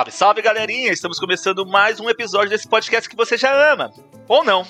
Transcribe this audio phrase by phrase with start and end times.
[0.00, 0.90] Salve, salve galerinha!
[0.92, 3.92] Estamos começando mais um episódio desse podcast que você já ama.
[4.26, 4.64] Ou não.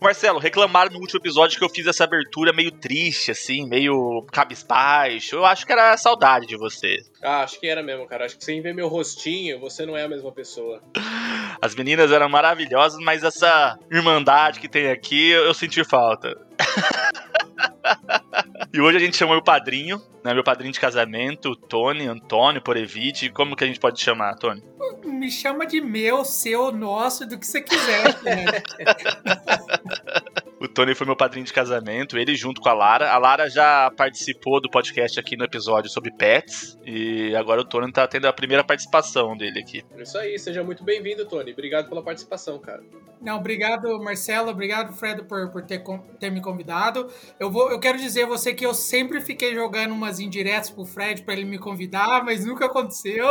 [0.00, 5.34] Marcelo, reclamaram no último episódio que eu fiz essa abertura meio triste, assim, meio cabisbaixo.
[5.34, 6.98] Eu acho que era saudade de você.
[7.20, 8.26] Ah, acho que era mesmo, cara.
[8.26, 10.80] Acho que sem ver meu rostinho, você não é a mesma pessoa.
[11.60, 16.40] As meninas eram maravilhosas, mas essa irmandade que tem aqui, eu senti falta.
[18.72, 20.34] e hoje a gente chamou o padrinho, né?
[20.34, 23.30] Meu padrinho de casamento, Tony, Antônio, Porevite.
[23.30, 24.62] Como que a gente pode chamar, Tony?
[25.04, 28.22] Me chama de meu, seu, nosso, do que você quiser.
[28.22, 28.44] Né?
[30.60, 33.10] O Tony foi meu padrinho de casamento, ele junto com a Lara.
[33.10, 36.78] A Lara já participou do podcast aqui no episódio sobre pets.
[36.84, 39.82] E agora o Tony tá tendo a primeira participação dele aqui.
[39.96, 41.52] Isso aí, seja muito bem-vindo, Tony.
[41.52, 42.82] Obrigado pela participação, cara.
[43.22, 44.50] Não, obrigado, Marcelo.
[44.50, 45.82] Obrigado, Fred, por, por ter,
[46.18, 47.10] ter me convidado.
[47.38, 51.22] Eu, vou, eu quero dizer você que eu sempre fiquei jogando umas indiretas pro Fred
[51.22, 53.26] para ele me convidar, mas nunca aconteceu.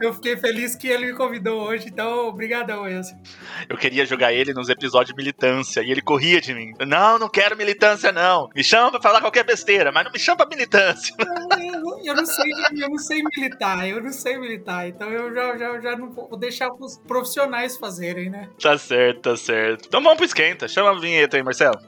[0.00, 3.14] Eu fiquei feliz que ele me convidou hoje, então obrigadão, Enzo.
[3.68, 6.72] Eu queria jogar ele nos episódios de militância e ele corria de mim.
[6.86, 8.48] Não, não quero militância, não.
[8.56, 11.14] Me chama pra falar qualquer besteira, mas não me chama pra militância.
[11.18, 12.50] Eu, eu, não sei,
[12.82, 14.88] eu não sei militar, eu não sei militar.
[14.88, 18.48] Então eu já, já, já não vou deixar os profissionais fazerem, né?
[18.60, 19.86] Tá certo, tá certo.
[19.86, 20.66] Então vamos pro esquenta.
[20.66, 21.78] Chama a vinheta aí, Marcelo.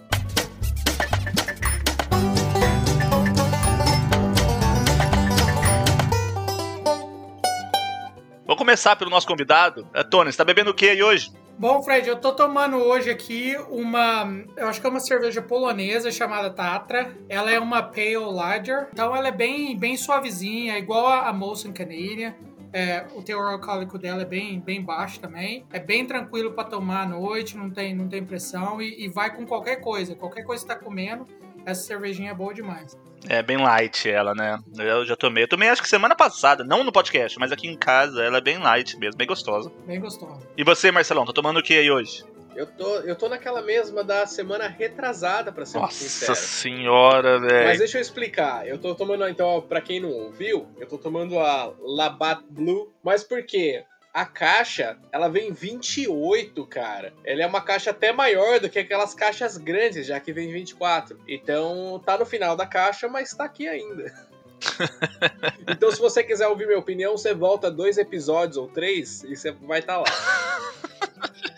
[8.73, 9.87] Começar pelo nosso convidado.
[9.93, 11.31] É, Tony, você tá bebendo o que aí hoje?
[11.59, 14.25] Bom, Fred, eu tô tomando hoje aqui uma.
[14.57, 17.15] Eu acho que é uma cerveja polonesa chamada Tatra.
[17.29, 18.89] Ela é uma Pale Lager.
[18.91, 22.35] Então ela é bem, bem suavezinha, igual a Molson Canadian.
[22.73, 25.67] É, o teor alcoólico dela é bem, bem baixo também.
[25.71, 29.37] É bem tranquilo para tomar à noite, não tem, não tem pressão e, e vai
[29.37, 30.15] com qualquer coisa.
[30.15, 31.27] Qualquer coisa que você tá comendo,
[31.67, 32.97] essa cervejinha é boa demais.
[33.29, 34.59] É bem light ela, né?
[34.79, 35.45] Eu já tomei.
[35.45, 38.23] Eu tomei acho que semana passada, não no podcast, mas aqui em casa.
[38.23, 39.71] Ela é bem light mesmo, bem gostosa.
[39.87, 40.41] Bem gostosa.
[40.57, 42.25] E você, Marcelão, tá tomando o que aí hoje?
[42.55, 46.33] Eu tô, eu tô naquela mesma da semana retrasada, pra ser Nossa sincero.
[46.33, 47.67] Nossa senhora, velho.
[47.67, 48.67] Mas deixa eu explicar.
[48.67, 52.93] Eu tô tomando, então, pra quem não ouviu, eu tô tomando a Labatt Blue.
[53.03, 53.85] Mas por quê?
[54.13, 57.15] A caixa, ela vem 28, cara.
[57.25, 61.19] Ela é uma caixa até maior do que aquelas caixas grandes, já que vem 24.
[61.27, 64.13] Então, tá no final da caixa, mas tá aqui ainda.
[65.67, 69.51] então, se você quiser ouvir minha opinião, você volta dois episódios ou três e você
[69.51, 70.07] vai estar tá lá.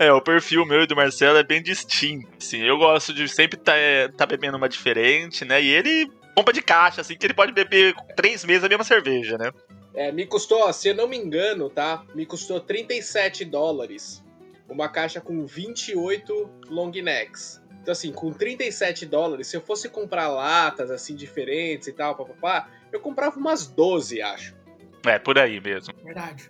[0.00, 2.28] É, o perfil meu e do Marcelo é bem distinto.
[2.38, 5.60] Assim, eu gosto de sempre estar tá, tá bebendo uma diferente, né?
[5.60, 9.36] E ele compra de caixa, assim, que ele pode beber três meses a mesma cerveja,
[9.36, 9.50] né?
[9.98, 12.04] É, me custou, se eu não me engano, tá?
[12.14, 14.24] Me custou 37 dólares.
[14.68, 17.60] Uma caixa com 28 long necks.
[17.82, 22.68] Então, assim, com 37 dólares, se eu fosse comprar latas, assim, diferentes e tal, papapá,
[22.92, 24.54] eu comprava umas 12, acho.
[25.04, 25.92] É, por aí mesmo.
[26.04, 26.48] Verdade.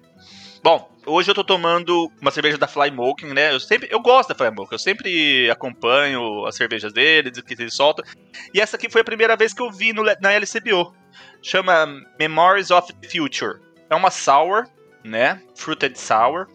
[0.62, 3.54] Bom, hoje eu tô tomando uma cerveja da Fly Smoking, né?
[3.54, 7.74] Eu sempre, eu gosto da Fly Smoking, eu sempre acompanho as cervejas deles, que eles
[7.74, 8.04] soltam.
[8.52, 10.94] E essa aqui foi a primeira vez que eu vi no, na LCBO.
[11.42, 13.60] Chama Memories of the Future.
[13.88, 14.66] É uma sour,
[15.04, 15.42] né?
[15.54, 16.46] Fruited sour.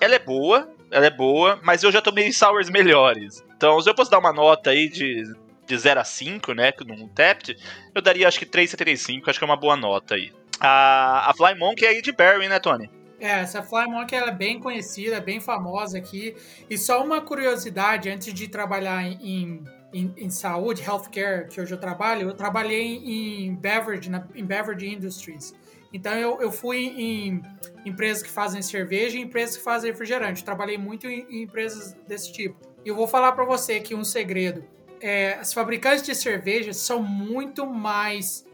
[0.00, 3.42] Ela é boa, ela é boa, mas eu já tomei sours melhores.
[3.56, 5.24] Então, se eu fosse dar uma nota aí de,
[5.66, 7.56] de 0 a 5, né, num Tapped,
[7.94, 10.32] eu daria acho que 3,75, acho que é uma boa nota aí.
[10.60, 12.90] A, a Fly é aí de Berry, né, Tony?
[13.18, 16.36] É, essa Fly Monk ela é bem conhecida, bem famosa aqui.
[16.68, 19.62] E só uma curiosidade, antes de trabalhar em,
[19.92, 25.54] em saúde, healthcare, que hoje eu trabalho, eu trabalhei em beverage, na, em beverage industries.
[25.92, 27.42] Então eu, eu fui em
[27.84, 30.44] empresas que fazem cerveja e empresas que fazem refrigerante.
[30.44, 32.56] Trabalhei muito em, em empresas desse tipo.
[32.84, 34.64] E eu vou falar para você aqui um segredo.
[35.00, 38.46] É, as fabricantes de cerveja são muito mais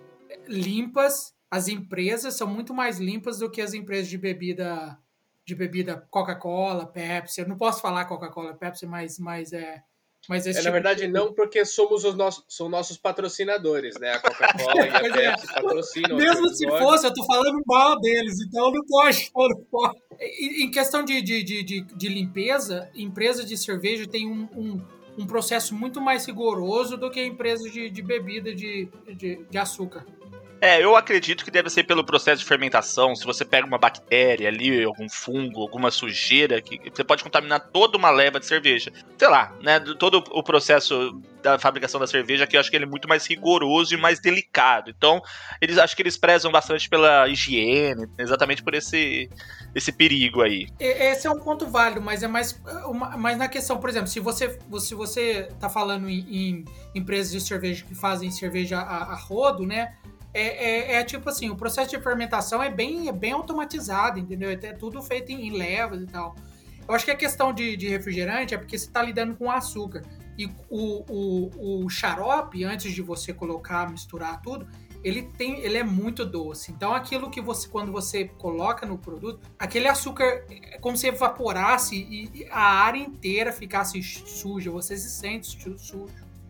[0.46, 4.98] limpas as empresas são muito mais limpas do que as empresas de bebida
[5.46, 7.40] de bebida Coca-Cola, Pepsi.
[7.40, 9.82] Eu não posso falar Coca-Cola, Pepsi, mas, mas é,
[10.28, 13.98] Mas esse É, na tipo verdade, de- não, porque somos os nossos, são nossos patrocinadores,
[13.98, 14.12] né?
[14.12, 15.30] A Coca-Cola e a é.
[15.32, 16.16] Pepsi patrocinam.
[16.16, 19.98] Mesmo se fosse, eu tô falando mal deles, então não pode, não pode.
[20.20, 24.80] Em questão de, de, de, de, de limpeza, empresa de cerveja tem um, um,
[25.16, 30.04] um processo muito mais rigoroso do que empresa de, de bebida de, de, de açúcar.
[30.60, 33.14] É, eu acredito que deve ser pelo processo de fermentação.
[33.14, 37.96] Se você pega uma bactéria ali, algum fungo, alguma sujeira, que você pode contaminar toda
[37.96, 38.90] uma leva de cerveja.
[39.16, 39.78] Sei lá, né?
[39.78, 43.08] do- Todo o processo da fabricação da cerveja, que eu acho que ele é muito
[43.08, 44.90] mais rigoroso e mais delicado.
[44.90, 45.22] Então,
[45.60, 49.30] eles acho que eles prezam bastante pela higiene, exatamente por esse,
[49.76, 50.66] esse perigo aí.
[50.80, 54.18] Esse é um ponto válido, mas é mais, uma- mais na questão, por exemplo, se
[54.18, 56.64] você se você tá falando em, em
[56.96, 59.94] empresas de cerveja que fazem cerveja a, a rodo, né?
[60.34, 64.50] É, é- é tipo assim, o processo de fermentação é bem, é bem automatizado, entendeu?
[64.50, 66.34] É tudo feito em, levas e tal.
[66.86, 70.02] Eu acho que a questão de, de refrigerante é porque você está lidando com açúcar.
[70.38, 74.66] E o, o, o xarope, antes de você colocar, misturar tudo,
[75.04, 76.70] ele tem ele é muito doce.
[76.72, 81.96] Então aquilo que você quando você coloca no produto, aquele açúcar é como se evaporasse
[81.96, 86.06] e e a área inteira ficasse suja, você se sente su- sujo.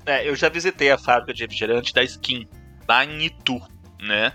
[0.06, 2.48] É, eu já visitei a fábrica de refrigerante da Skin,
[2.88, 3.60] lá em Itu,
[4.00, 4.32] né?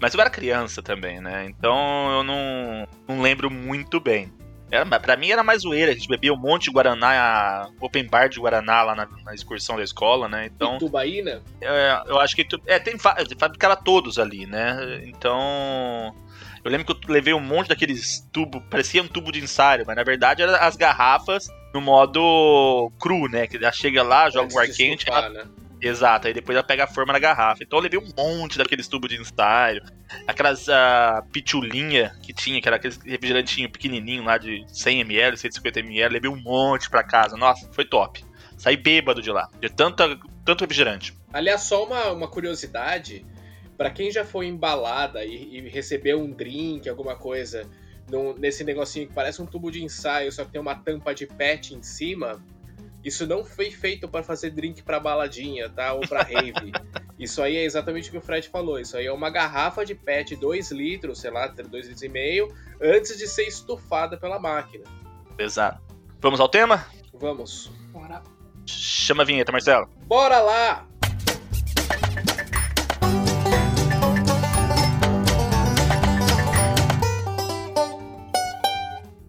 [0.00, 1.46] Mas eu era criança também, né?
[1.46, 4.32] Então eu não, não lembro muito bem.
[4.72, 8.06] Era, pra mim era mais zoeira, a gente bebia um monte de Guaraná, a open
[8.06, 10.46] bar de Guaraná lá na, na excursão da escola, né?
[10.46, 11.42] Então Itubaína?
[11.60, 12.46] é, eu acho que.
[12.66, 15.02] É, tem fa- fabricava todos ali, né?
[15.04, 16.14] Então.
[16.62, 19.96] Eu lembro que eu levei um monte daqueles tubos, parecia um tubo de ensaio, mas
[19.96, 23.46] na verdade eram as garrafas no modo cru, né?
[23.46, 25.44] Que já chega lá, joga Antes um ar quente, estufar, né?
[25.82, 27.62] Exato, aí depois ela pega a forma na garrafa.
[27.62, 29.82] Então eu levei um monte daqueles tubos de ensaio,
[30.26, 36.30] aquelas uh, pitulinha que tinha, que era aqueles refrigerantinho pequenininho lá de 100ml, 150ml, levei
[36.30, 37.36] um monte pra casa.
[37.36, 38.24] Nossa, foi top.
[38.58, 41.14] Saí bêbado de lá, de tanta, tanto refrigerante.
[41.32, 43.24] Aliás, só uma, uma curiosidade,
[43.80, 47.66] Pra quem já foi embalada e, e recebeu um drink, alguma coisa,
[48.10, 51.26] num- nesse negocinho que parece um tubo de ensaio, só que tem uma tampa de
[51.26, 52.44] pet em cima,
[53.02, 55.92] isso não foi feito pra fazer drink pra baladinha, tá?
[55.94, 56.72] Ou pra rave.
[57.18, 58.78] isso aí é exatamente o que o Fred falou.
[58.78, 62.54] Isso aí é uma garrafa de pet 2 litros, sei lá, 2 litros e meio,
[62.80, 64.84] antes de ser estufada pela máquina.
[65.38, 65.80] Exato.
[66.20, 66.86] Vamos ao tema?
[67.14, 67.70] Vamos.
[67.90, 68.22] Bora.
[68.66, 69.88] Chama a vinheta, Marcelo.
[70.06, 70.86] Bora lá!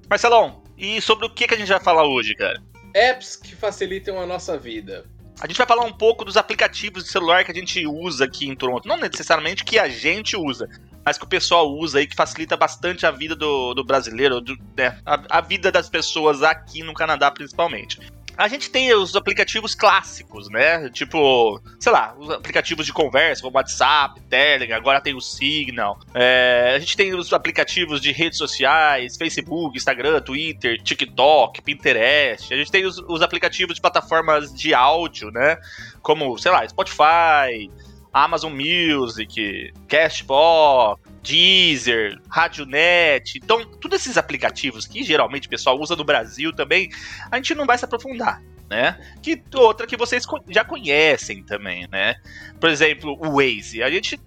[0.10, 2.62] Marcelão, e sobre o que, que a gente vai falar hoje, cara?
[2.94, 5.06] Apps que facilitam a nossa vida.
[5.40, 8.48] A gente vai falar um pouco dos aplicativos de celular que a gente usa aqui
[8.48, 8.88] em Toronto.
[8.88, 10.70] Não necessariamente que a gente usa,
[11.04, 14.56] mas que o pessoal usa aí, que facilita bastante a vida do, do brasileiro, do-
[14.78, 18.00] né, a, a vida das pessoas aqui no Canadá, principalmente.
[18.42, 20.90] A gente tem os aplicativos clássicos, né?
[20.90, 26.00] Tipo, sei lá, os aplicativos de conversa, como WhatsApp, Telegram, agora tem o Signal.
[26.12, 32.52] É, a gente tem os aplicativos de redes sociais, Facebook, Instagram, Twitter, TikTok, Pinterest.
[32.52, 35.58] A gente tem os, os aplicativos de plataformas de áudio, né?
[36.02, 37.70] Como, sei lá, Spotify,
[38.12, 43.38] Amazon Music, Cashbox, Deezer, RadioNet.
[43.38, 46.90] Então, todos esses aplicativos que geralmente o pessoal usa no Brasil também,
[47.32, 48.42] a gente não vai se aprofundar.
[48.70, 48.98] Né?
[49.22, 52.16] Que outra que vocês já conhecem também, né?
[52.58, 53.84] Por exemplo, o Waze.
[53.84, 54.18] A gente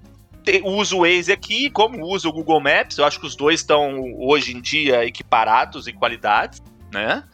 [0.44, 2.98] te- usa o Waze aqui, como usa o Google Maps.
[2.98, 7.24] Eu acho que os dois estão hoje em dia equiparados em qualidades, né?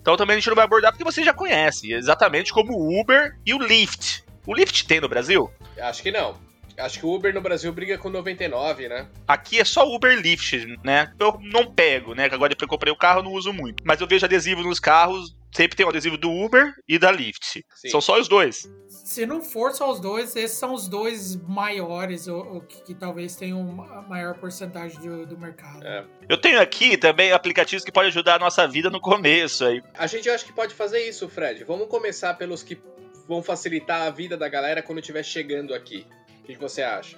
[0.00, 3.36] Então também a gente não vai abordar porque vocês já conhecem, exatamente como o Uber
[3.44, 4.22] e o Lyft.
[4.46, 5.50] O Lyft tem no Brasil?
[5.80, 6.36] Acho que não.
[6.82, 9.08] Acho que o Uber no Brasil briga com 99, né?
[9.26, 11.12] Aqui é só Uber Lyft, né?
[11.18, 12.28] Eu não pego, né?
[12.28, 13.82] Que agora depois que eu comprei o carro eu não uso muito.
[13.86, 17.64] Mas eu vejo adesivo nos carros, sempre tem o adesivo do Uber e da Lyft.
[17.74, 17.88] Sim.
[17.88, 18.68] São só os dois.
[18.88, 22.94] Se não for só os dois, esses são os dois maiores, ou, ou que, que
[22.94, 23.60] talvez tenham
[23.90, 25.86] a maior porcentagem do, do mercado.
[25.86, 26.04] É.
[26.28, 29.82] Eu tenho aqui também aplicativos que podem ajudar a nossa vida no começo aí.
[29.94, 31.64] A gente acho que pode fazer isso, Fred.
[31.64, 32.80] Vamos começar pelos que
[33.28, 36.06] vão facilitar a vida da galera quando estiver chegando aqui.
[36.42, 37.16] O que, que você acha?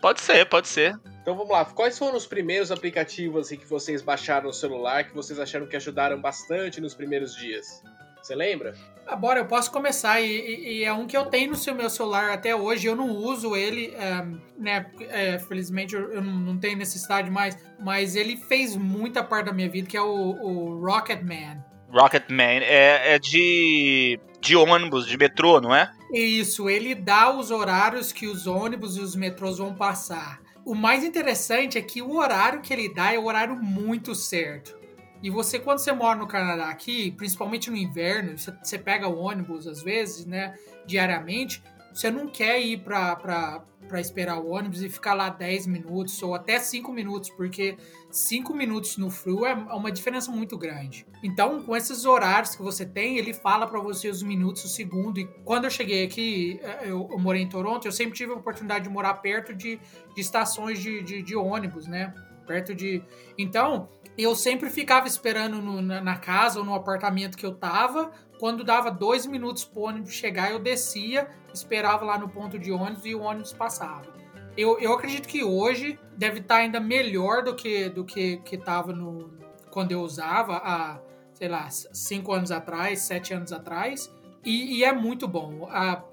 [0.00, 0.98] Pode ser, pode ser.
[1.22, 1.64] Então vamos lá.
[1.64, 5.76] Quais foram os primeiros aplicativos assim, que vocês baixaram no celular que vocês acharam que
[5.76, 7.82] ajudaram bastante nos primeiros dias?
[8.22, 8.74] Você lembra?
[9.18, 10.18] Bora, eu posso começar.
[10.20, 12.86] E, e- e é um que eu tenho no seu meu celular até hoje.
[12.86, 14.26] Eu não uso ele, é,
[14.58, 14.86] né?
[15.10, 17.54] é, felizmente eu, eu não, não tenho necessidade mais.
[17.78, 21.62] Mas ele fez muita parte da minha vida, que é o, o Rocketman.
[21.90, 25.90] Rocketman é, é de, de ônibus, de metrô, não é?
[26.12, 30.40] Isso, ele dá os horários que os ônibus e os metrôs vão passar.
[30.64, 34.78] O mais interessante é que o horário que ele dá é o horário muito certo.
[35.22, 39.18] E você, quando você mora no Canadá aqui, principalmente no inverno, você, você pega o
[39.18, 40.54] ônibus às vezes, né,
[40.86, 41.62] diariamente,
[41.94, 43.64] você não quer ir para
[44.00, 47.76] esperar o ônibus e ficar lá 10 minutos ou até 5 minutos, porque
[48.10, 51.06] 5 minutos no frio é uma diferença muito grande.
[51.22, 55.20] Então, com esses horários que você tem, ele fala para você os minutos, o segundo.
[55.20, 58.34] E quando eu cheguei aqui, eh, eu, eu, morei em Toronto, eu sempre tive a
[58.34, 59.78] oportunidade de morar perto de,
[60.16, 62.12] de estações de, de, de ônibus, né?
[62.44, 63.04] Perto de.
[63.38, 68.12] Então, eu sempre ficava esperando no, na, na, casa ou no apartamento que eu tava.
[68.38, 73.04] Quando dava dois minutos pro ônibus chegar, eu descia, esperava lá no ponto de ônibus
[73.04, 74.12] e o ônibus passava.
[74.56, 78.56] Eu, eu acredito que hoje deve estar tá ainda melhor do que do que, que
[78.56, 79.32] tava no,
[79.70, 81.00] quando eu usava há,
[81.32, 84.10] sei lá, cinco anos atrás, sete anos atrás.
[84.44, 85.66] E, e, é muito bom.
[85.70, 86.04] A,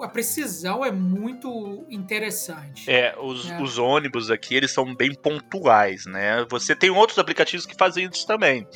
[0.00, 2.88] a, precisão é muito interessante.
[2.88, 3.60] É, os, é.
[3.62, 6.46] os ônibus aqui, eles são bem pontuais, né?
[6.50, 8.66] Você tem outros aplicativos que fazem isso também.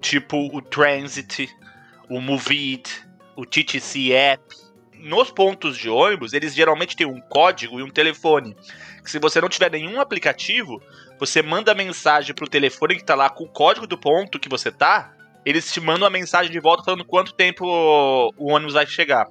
[0.00, 1.48] Tipo o Transit,
[2.08, 3.04] o Moveit,
[3.36, 4.42] o TTC App.
[4.98, 8.56] Nos pontos de ônibus, eles geralmente têm um código e um telefone.
[9.02, 10.82] Que se você não tiver nenhum aplicativo,
[11.18, 14.70] você manda mensagem pro telefone que tá lá com o código do ponto que você
[14.70, 15.12] tá,
[15.44, 19.26] eles te mandam uma mensagem de volta falando quanto tempo o ônibus vai chegar.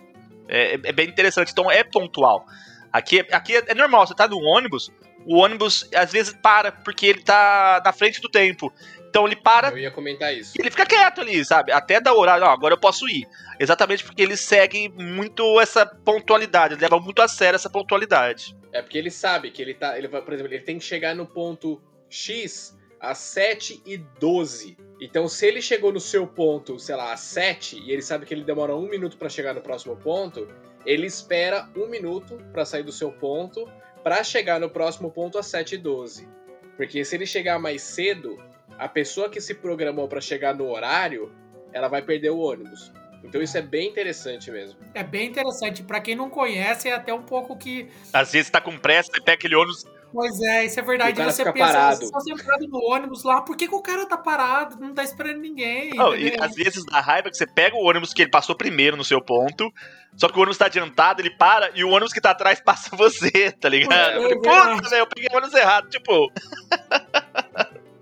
[0.48, 2.46] É, é bem interessante, então é pontual.
[2.92, 4.92] Aqui, aqui é, é normal, você tá no ônibus,
[5.26, 8.72] o ônibus às vezes para porque ele tá na frente do tempo.
[9.14, 9.70] Então ele para.
[9.70, 10.54] Eu ia comentar isso.
[10.58, 11.72] Ele fica quieto ali, sabe?
[11.72, 12.44] Até dar horário.
[12.44, 13.28] Não, agora eu posso ir.
[13.60, 16.74] Exatamente porque ele segue muito essa pontualidade.
[16.74, 18.58] Ele leva muito a sério essa pontualidade.
[18.72, 19.96] É porque ele sabe que ele tá.
[19.96, 21.80] Ele vai, por exemplo, ele tem que chegar no ponto
[22.10, 24.76] X às 7 e 12.
[25.00, 28.34] Então, se ele chegou no seu ponto, sei lá, às 7, e ele sabe que
[28.34, 30.48] ele demora um minuto para chegar no próximo ponto,
[30.88, 33.70] ele espera um minuto para sair do seu ponto
[34.04, 36.28] para chegar no próximo ponto às 7 e 12.
[36.76, 38.42] Porque se ele chegar mais cedo,
[38.78, 41.32] a pessoa que se programou para chegar no horário,
[41.72, 42.92] ela vai perder o ônibus.
[43.24, 44.80] Então isso é bem interessante mesmo.
[44.94, 45.82] É bem interessante.
[45.82, 47.90] Para quem não conhece, é até um pouco que.
[48.12, 51.20] Às vezes tá com pressa e pega aquele ônibus Pois é, isso é verdade.
[51.20, 52.06] E você pensa, parado.
[52.06, 54.80] você tá parado no ônibus lá, por que, que, o cara tá parado?
[54.80, 55.90] Não tá esperando ninguém.
[55.96, 58.96] Não, e às vezes dá raiva que você pega o ônibus que ele passou primeiro
[58.96, 59.74] no seu ponto,
[60.16, 62.96] só que o ônibus tá adiantado, ele para, e o ônibus que tá atrás passa
[62.96, 64.24] você, tá ligado?
[64.24, 66.32] É, Puta, velho, eu peguei o ônibus errado, tipo.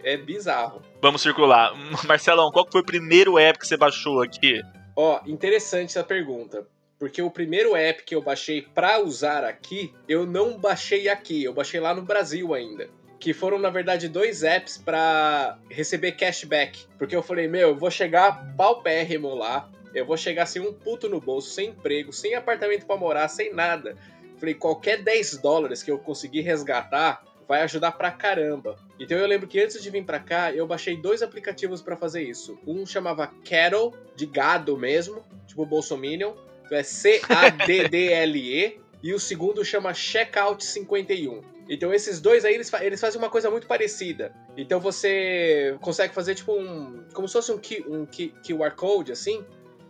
[0.03, 0.81] é bizarro.
[1.01, 1.73] Vamos circular.
[2.07, 4.61] Marcelão, qual foi o primeiro app que você baixou aqui?
[4.95, 6.67] Ó, interessante essa pergunta
[7.01, 11.51] porque o primeiro app que eu baixei para usar aqui, eu não baixei aqui, eu
[11.51, 12.87] baixei lá no Brasil ainda.
[13.19, 16.85] Que foram, na verdade, dois apps para receber cashback.
[16.99, 21.09] Porque eu falei, meu, eu vou chegar paupérrimo lá, eu vou chegar sem um puto
[21.09, 23.97] no bolso, sem emprego, sem apartamento para morar, sem nada.
[24.37, 28.77] Falei, qualquer 10 dólares que eu conseguir resgatar vai ajudar pra caramba.
[28.99, 32.23] Então eu lembro que antes de vir pra cá, eu baixei dois aplicativos para fazer
[32.23, 32.57] isso.
[32.65, 36.33] Um chamava Cattle, de gado mesmo, tipo Bolsominion,
[36.71, 41.41] é C-A-D-D-L-E, e o segundo chama Checkout 51.
[41.69, 44.33] Então esses dois aí, eles, fa eles fazem uma coisa muito parecida.
[44.57, 47.03] Então você consegue fazer tipo um...
[47.13, 47.55] como se fosse um,
[47.87, 49.45] um QR Code, assim.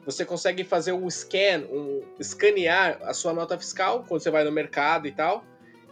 [0.05, 4.51] Você consegue fazer um scan, um escanear a sua nota fiscal quando você vai no
[4.51, 5.43] mercado e tal.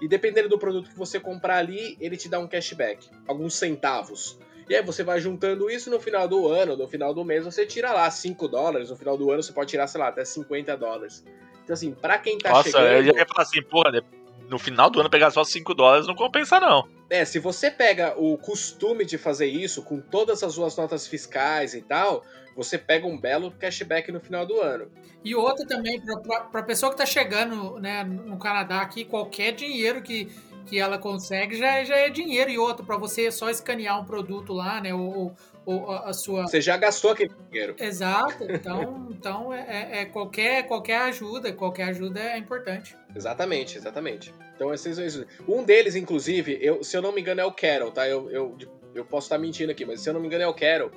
[0.01, 4.39] E dependendo do produto que você comprar ali, ele te dá um cashback, alguns centavos.
[4.70, 7.65] E aí você vai juntando isso no final do ano, no final do mês você
[7.65, 10.77] tira lá 5 dólares, no final do ano você pode tirar, sei lá, até 50
[10.77, 11.25] dólares.
[11.63, 12.84] Então assim, pra quem tá Nossa, chegando...
[12.84, 14.01] Nossa, eu ia falar assim, porra, né?
[14.50, 16.88] no final do ano pegar só 5 dólares não compensa não.
[17.10, 21.74] É, se você pega o costume de fazer isso com todas as suas notas fiscais
[21.74, 22.24] e tal,
[22.60, 24.92] você pega um belo cashback no final do ano.
[25.24, 30.01] E outra também, para a pessoa que está chegando né, no Canadá aqui, qualquer dinheiro
[30.01, 30.30] que
[30.70, 32.51] que ela consegue já, já é dinheiro.
[32.51, 34.94] E outro, para você só escanear um produto lá, né?
[34.94, 35.34] Ou,
[35.66, 36.48] ou a sua.
[36.48, 37.75] Você já gastou aquele dinheiro.
[37.80, 38.46] Exato.
[38.48, 42.96] Então, então é, é, é, qualquer, qualquer ajuda, qualquer ajuda é importante.
[43.16, 44.34] Exatamente, exatamente.
[44.56, 48.08] Então, esses, um deles, inclusive, eu, se eu não me engano, é o Carol, tá?
[48.08, 48.58] Eu, eu,
[48.94, 50.92] eu posso estar mentindo aqui, mas se eu não me engano, é o Carol.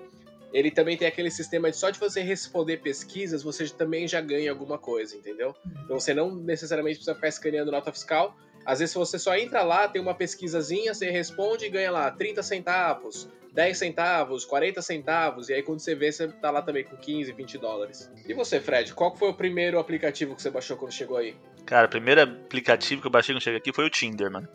[0.53, 4.51] Ele também tem aquele sistema de só de você responder pesquisas, você também já ganha
[4.51, 5.55] alguma coisa, entendeu?
[5.85, 9.89] Então você não necessariamente precisa ficar escaneando nota fiscal, às vezes, você só entra lá,
[9.89, 15.55] tem uma pesquisazinha, você responde e ganha lá 30 centavos, 10 centavos, 40 centavos, e
[15.55, 18.11] aí quando você vê, você tá lá também com 15, 20 dólares.
[18.27, 21.35] E você, Fred, qual foi o primeiro aplicativo que você baixou quando chegou aí?
[21.67, 24.49] Cara, o primeiro aplicativo que eu baixei quando cheguei aqui foi o Tinder, mano.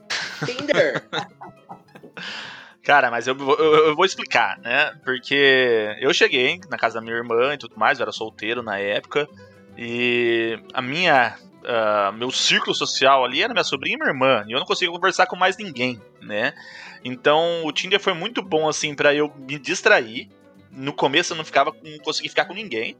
[0.45, 1.05] Tinder?
[2.87, 4.93] Cara, mas eu, eu, eu, vou explicar, né?
[5.03, 8.79] Porque eu cheguei na casa da minha irmã e tudo mais, eu era solteiro na
[8.79, 9.27] época,
[9.77, 14.53] e a minha uh, meu círculo social ali era minha sobrinha e minha irmã, e
[14.53, 16.53] eu não conseguia conversar com mais ninguém, né?
[17.03, 20.29] Então o Tinder foi muito bom assim para eu me distrair,
[20.71, 22.95] No começo eu não ficava, não consegui ficar com ninguém,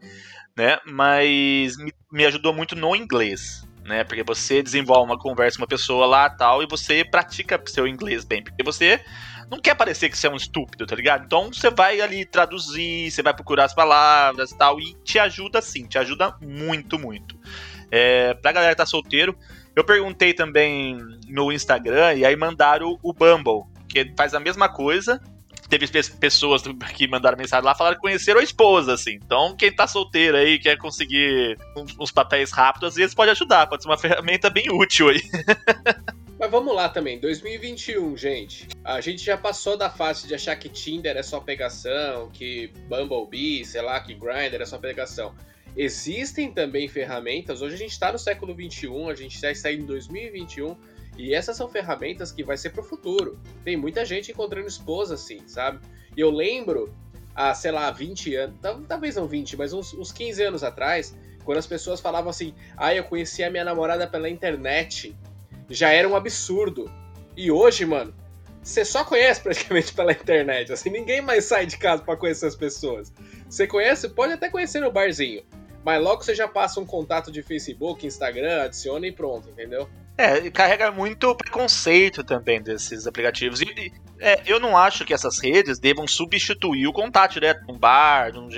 [0.54, 0.78] né?
[0.84, 4.04] Mas me, me ajudou muito no inglês, né?
[4.04, 8.22] Porque você desenvolve uma conversa com uma pessoa lá tal e você pratica seu inglês
[8.22, 9.02] bem, porque você
[9.50, 11.24] não quer parecer que você é um estúpido, tá ligado?
[11.24, 15.86] Então você vai ali traduzir, você vai procurar as palavras tal, e te ajuda sim,
[15.86, 17.38] te ajuda muito, muito.
[17.90, 19.36] É, pra galera que tá solteiro,
[19.74, 25.20] eu perguntei também no Instagram e aí mandaram o Bumble, que faz a mesma coisa.
[25.68, 25.86] Teve
[26.18, 26.62] pessoas
[26.94, 29.18] que mandaram mensagem lá falaram que conheceram a esposa, assim.
[29.22, 31.58] Então, quem tá solteiro aí quer conseguir
[31.98, 35.20] uns papéis rápidos, às vezes pode ajudar, pode ser uma ferramenta bem útil aí.
[36.38, 38.68] Mas vamos lá também, 2021, gente.
[38.84, 43.64] A gente já passou da fase de achar que Tinder é só pegação, que Bumblebee,
[43.64, 45.34] sei lá, que Grindr é só pegação.
[45.76, 49.84] Existem também ferramentas, hoje a gente está no século 21, a gente já está em
[49.84, 50.76] 2021,
[51.18, 53.36] e essas são ferramentas que vai ser pro futuro.
[53.64, 55.80] Tem muita gente encontrando esposa assim, sabe?
[56.16, 56.94] E eu lembro,
[57.34, 61.58] há, sei lá, 20 anos, talvez não 20, mas uns, uns 15 anos atrás, quando
[61.58, 65.16] as pessoas falavam assim, ah, eu conheci a minha namorada pela internet
[65.68, 66.90] já era um absurdo.
[67.36, 68.14] E hoje, mano,
[68.62, 70.72] você só conhece praticamente pela internet.
[70.72, 73.12] Assim, ninguém mais sai de casa para conhecer as pessoas.
[73.48, 75.42] Você conhece, pode até conhecer no barzinho.
[75.84, 79.88] Mas logo você já passa um contato de Facebook, Instagram, adiciona e pronto, entendeu?
[80.18, 83.62] É, carrega muito preconceito também desses aplicativos.
[83.62, 88.34] E, é, eu não acho que essas redes devam substituir o contato direto num bar,
[88.34, 88.48] num,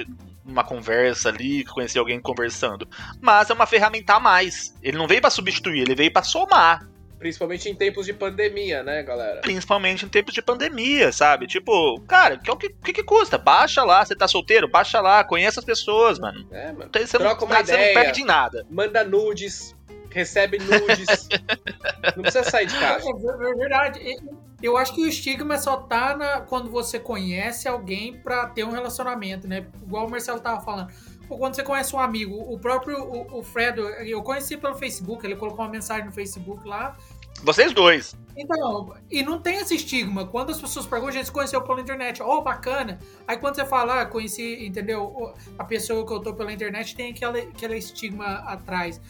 [0.45, 2.89] numa conversa ali, conhecer alguém conversando.
[3.21, 4.75] Mas é uma ferramenta a mais.
[4.83, 6.90] Ele não veio para substituir, ele veio para somar.
[7.21, 9.43] Principalmente em tempos de pandemia, né, galera?
[9.43, 11.47] Principalmente em tempos de pandemia, sabe?
[11.47, 13.37] Tipo, cara, o que, que, que, custa?
[13.37, 14.67] Baixa lá, você tá solteiro?
[14.67, 16.49] Baixa lá, conheça as pessoas, mano.
[16.51, 16.91] É, mano.
[16.91, 17.95] Você Troca não, uma você ideia.
[17.95, 18.67] não perde nada.
[18.71, 19.77] Manda nudes,
[20.09, 21.29] recebe nudes.
[22.17, 23.07] não precisa sair de casa.
[23.07, 24.17] É verdade.
[24.63, 28.71] Eu acho que o estigma só tá na, quando você conhece alguém pra ter um
[28.71, 29.67] relacionamento, né?
[29.83, 30.91] Igual o Marcelo tava falando.
[31.31, 35.25] Ou quando você conhece um amigo, o próprio o, o Fredo, eu conheci pelo Facebook,
[35.25, 36.97] ele colocou uma mensagem no Facebook lá.
[37.43, 38.17] Vocês dois.
[38.37, 40.27] Então, e não tem esse estigma.
[40.27, 42.99] Quando as pessoas perguntam, a gente se conheceu pela internet, oh, bacana.
[43.27, 45.33] Aí quando você fala, ah, conheci, entendeu?
[45.57, 49.01] A pessoa que eu tô pela internet tem aquele, aquele estigma atrás.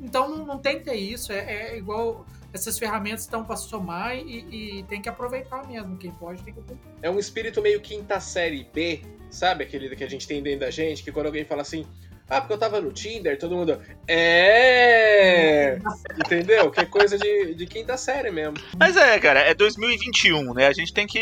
[0.00, 1.30] Então não, não tem que ter isso.
[1.30, 5.96] É, é igual essas ferramentas estão para somar e, e, tem que aproveitar mesmo.
[5.96, 6.60] Quem pode tem que
[7.02, 9.02] É um espírito meio quinta série B,
[9.36, 9.64] sabe?
[9.64, 11.86] Aquele que a gente tem dentro da gente, que quando alguém fala assim,
[12.28, 13.80] ah, porque eu tava no Tinder, todo mundo.
[14.08, 15.78] É!
[16.18, 16.72] Entendeu?
[16.72, 18.54] Que é coisa de, de quinta série mesmo.
[18.76, 20.66] Mas é, cara, é 2021, né?
[20.66, 21.18] A gente tem que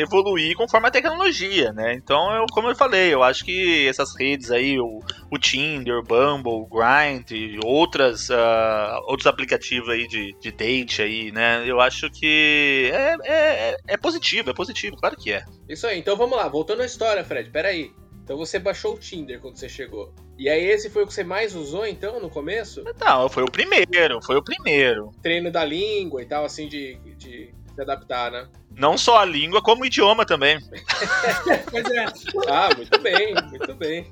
[0.00, 1.94] evoluir conforme a tecnologia, né?
[1.94, 5.00] Então, eu, como eu falei, eu acho que essas redes aí, o,
[5.32, 11.02] o Tinder, o Bumble, o Grind e outras, uh, outros aplicativos aí de, de date
[11.02, 11.64] aí, né?
[11.66, 15.44] Eu acho que é, é, é positivo, é positivo, claro que é.
[15.68, 17.90] Isso aí, então vamos lá, voltando à história, Fred, peraí.
[18.22, 20.14] Então você baixou o Tinder quando você chegou.
[20.38, 22.84] E aí esse foi o que você mais usou, então, no começo?
[23.00, 25.12] Não, foi o primeiro, foi o primeiro.
[25.22, 28.46] Treino da língua e tal, assim, de, de se adaptar, né?
[28.70, 30.58] Não só a língua, como o idioma também.
[31.70, 32.04] pois é.
[32.48, 34.10] Ah, muito bem, muito bem.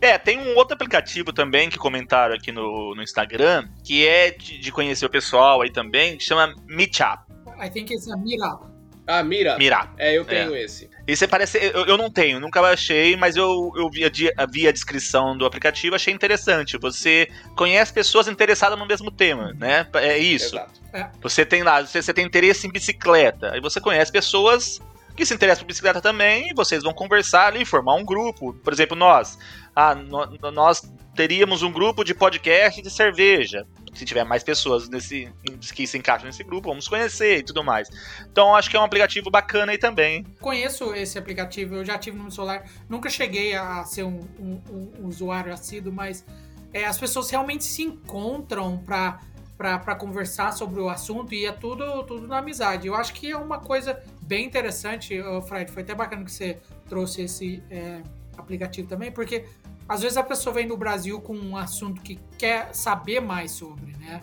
[0.00, 4.58] É, tem um outro aplicativo também que comentaram aqui no, no Instagram, que é de,
[4.58, 7.24] de conhecer o pessoal aí também, que chama Meetup.
[7.60, 8.77] I think it's a Meetup.
[9.08, 9.56] Ah, Mira.
[9.56, 9.88] Mira.
[9.96, 10.62] É, eu tenho é.
[10.62, 10.90] esse.
[11.06, 11.56] Esse parece.
[11.56, 15.46] Eu, eu não tenho, nunca baixei, mas eu, eu vi, a, vi a descrição do
[15.46, 16.76] aplicativo, achei interessante.
[16.76, 19.86] Você conhece pessoas interessadas no mesmo tema, né?
[19.94, 20.54] É isso.
[20.54, 20.78] Exato.
[21.22, 23.52] Você tem lá, você, você tem interesse em bicicleta.
[23.52, 24.78] Aí você conhece pessoas
[25.16, 28.52] que se interessam por bicicleta também, e vocês vão conversar ali, formar um grupo.
[28.52, 29.38] Por exemplo, nós.
[29.74, 30.82] Ah, no, nós
[31.14, 35.32] teríamos um grupo de podcast de cerveja se tiver mais pessoas nesse,
[35.74, 37.88] que se encaixam nesse grupo, vamos conhecer e tudo mais.
[38.30, 40.24] Então acho que é um aplicativo bacana aí também.
[40.40, 44.92] Conheço esse aplicativo, eu já tive no meu celular, nunca cheguei a ser um, um,
[45.00, 46.24] um usuário assíduo, mas
[46.72, 49.20] é, as pessoas realmente se encontram para
[49.58, 52.86] para conversar sobre o assunto e é tudo, tudo na amizade.
[52.86, 57.22] Eu acho que é uma coisa bem interessante, Fred, foi até bacana que você trouxe
[57.22, 58.00] esse é,
[58.36, 59.46] aplicativo também, porque
[59.88, 63.92] às vezes a pessoa vem no Brasil com um assunto que quer saber mais sobre,
[63.96, 64.20] né?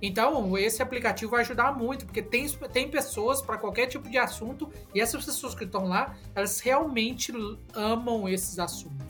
[0.00, 4.68] Então, esse aplicativo vai ajudar muito, porque tem, tem pessoas para qualquer tipo de assunto,
[4.92, 7.32] e essas pessoas que estão lá, elas realmente
[7.72, 9.06] amam esses assuntos.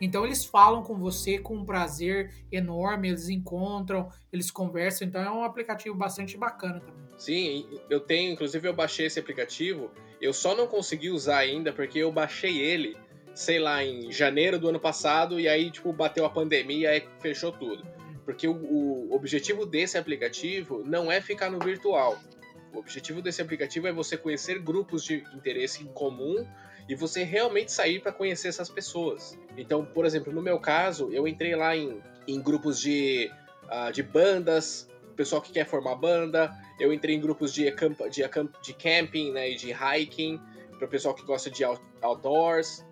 [0.00, 5.08] Então, eles falam com você com um prazer enorme, eles encontram, eles conversam.
[5.08, 7.06] Então, é um aplicativo bastante bacana também.
[7.18, 9.90] Sim, eu tenho, inclusive, eu baixei esse aplicativo.
[10.20, 12.96] Eu só não consegui usar ainda porque eu baixei ele
[13.36, 17.52] sei lá, em janeiro do ano passado, e aí, tipo, bateu a pandemia e fechou
[17.52, 17.86] tudo.
[18.24, 22.18] Porque o, o objetivo desse aplicativo não é ficar no virtual.
[22.72, 26.46] O objetivo desse aplicativo é você conhecer grupos de interesse em comum
[26.88, 29.38] e você realmente sair para conhecer essas pessoas.
[29.56, 33.30] Então, por exemplo, no meu caso, eu entrei lá em, em grupos de,
[33.64, 38.22] uh, de bandas, pessoal que quer formar banda, eu entrei em grupos de, acamp, de,
[38.22, 40.40] acamp, de camping né, e de hiking,
[40.78, 41.64] para o pessoal que gosta de
[42.02, 42.84] outdoors.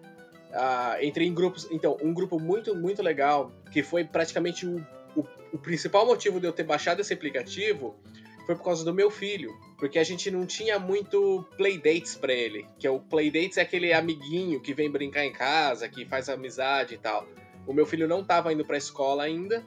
[0.55, 1.67] Uh, entrei em grupos.
[1.71, 4.77] Então, um grupo muito, muito legal, que foi praticamente o,
[5.17, 7.97] o, o principal motivo de eu ter baixado esse aplicativo
[8.47, 12.67] foi por causa do meu filho, porque a gente não tinha muito playdates para ele,
[12.79, 16.95] que é o playdates é aquele amiguinho que vem brincar em casa, que faz amizade
[16.95, 17.27] e tal.
[17.67, 19.65] O meu filho não estava indo para a escola ainda,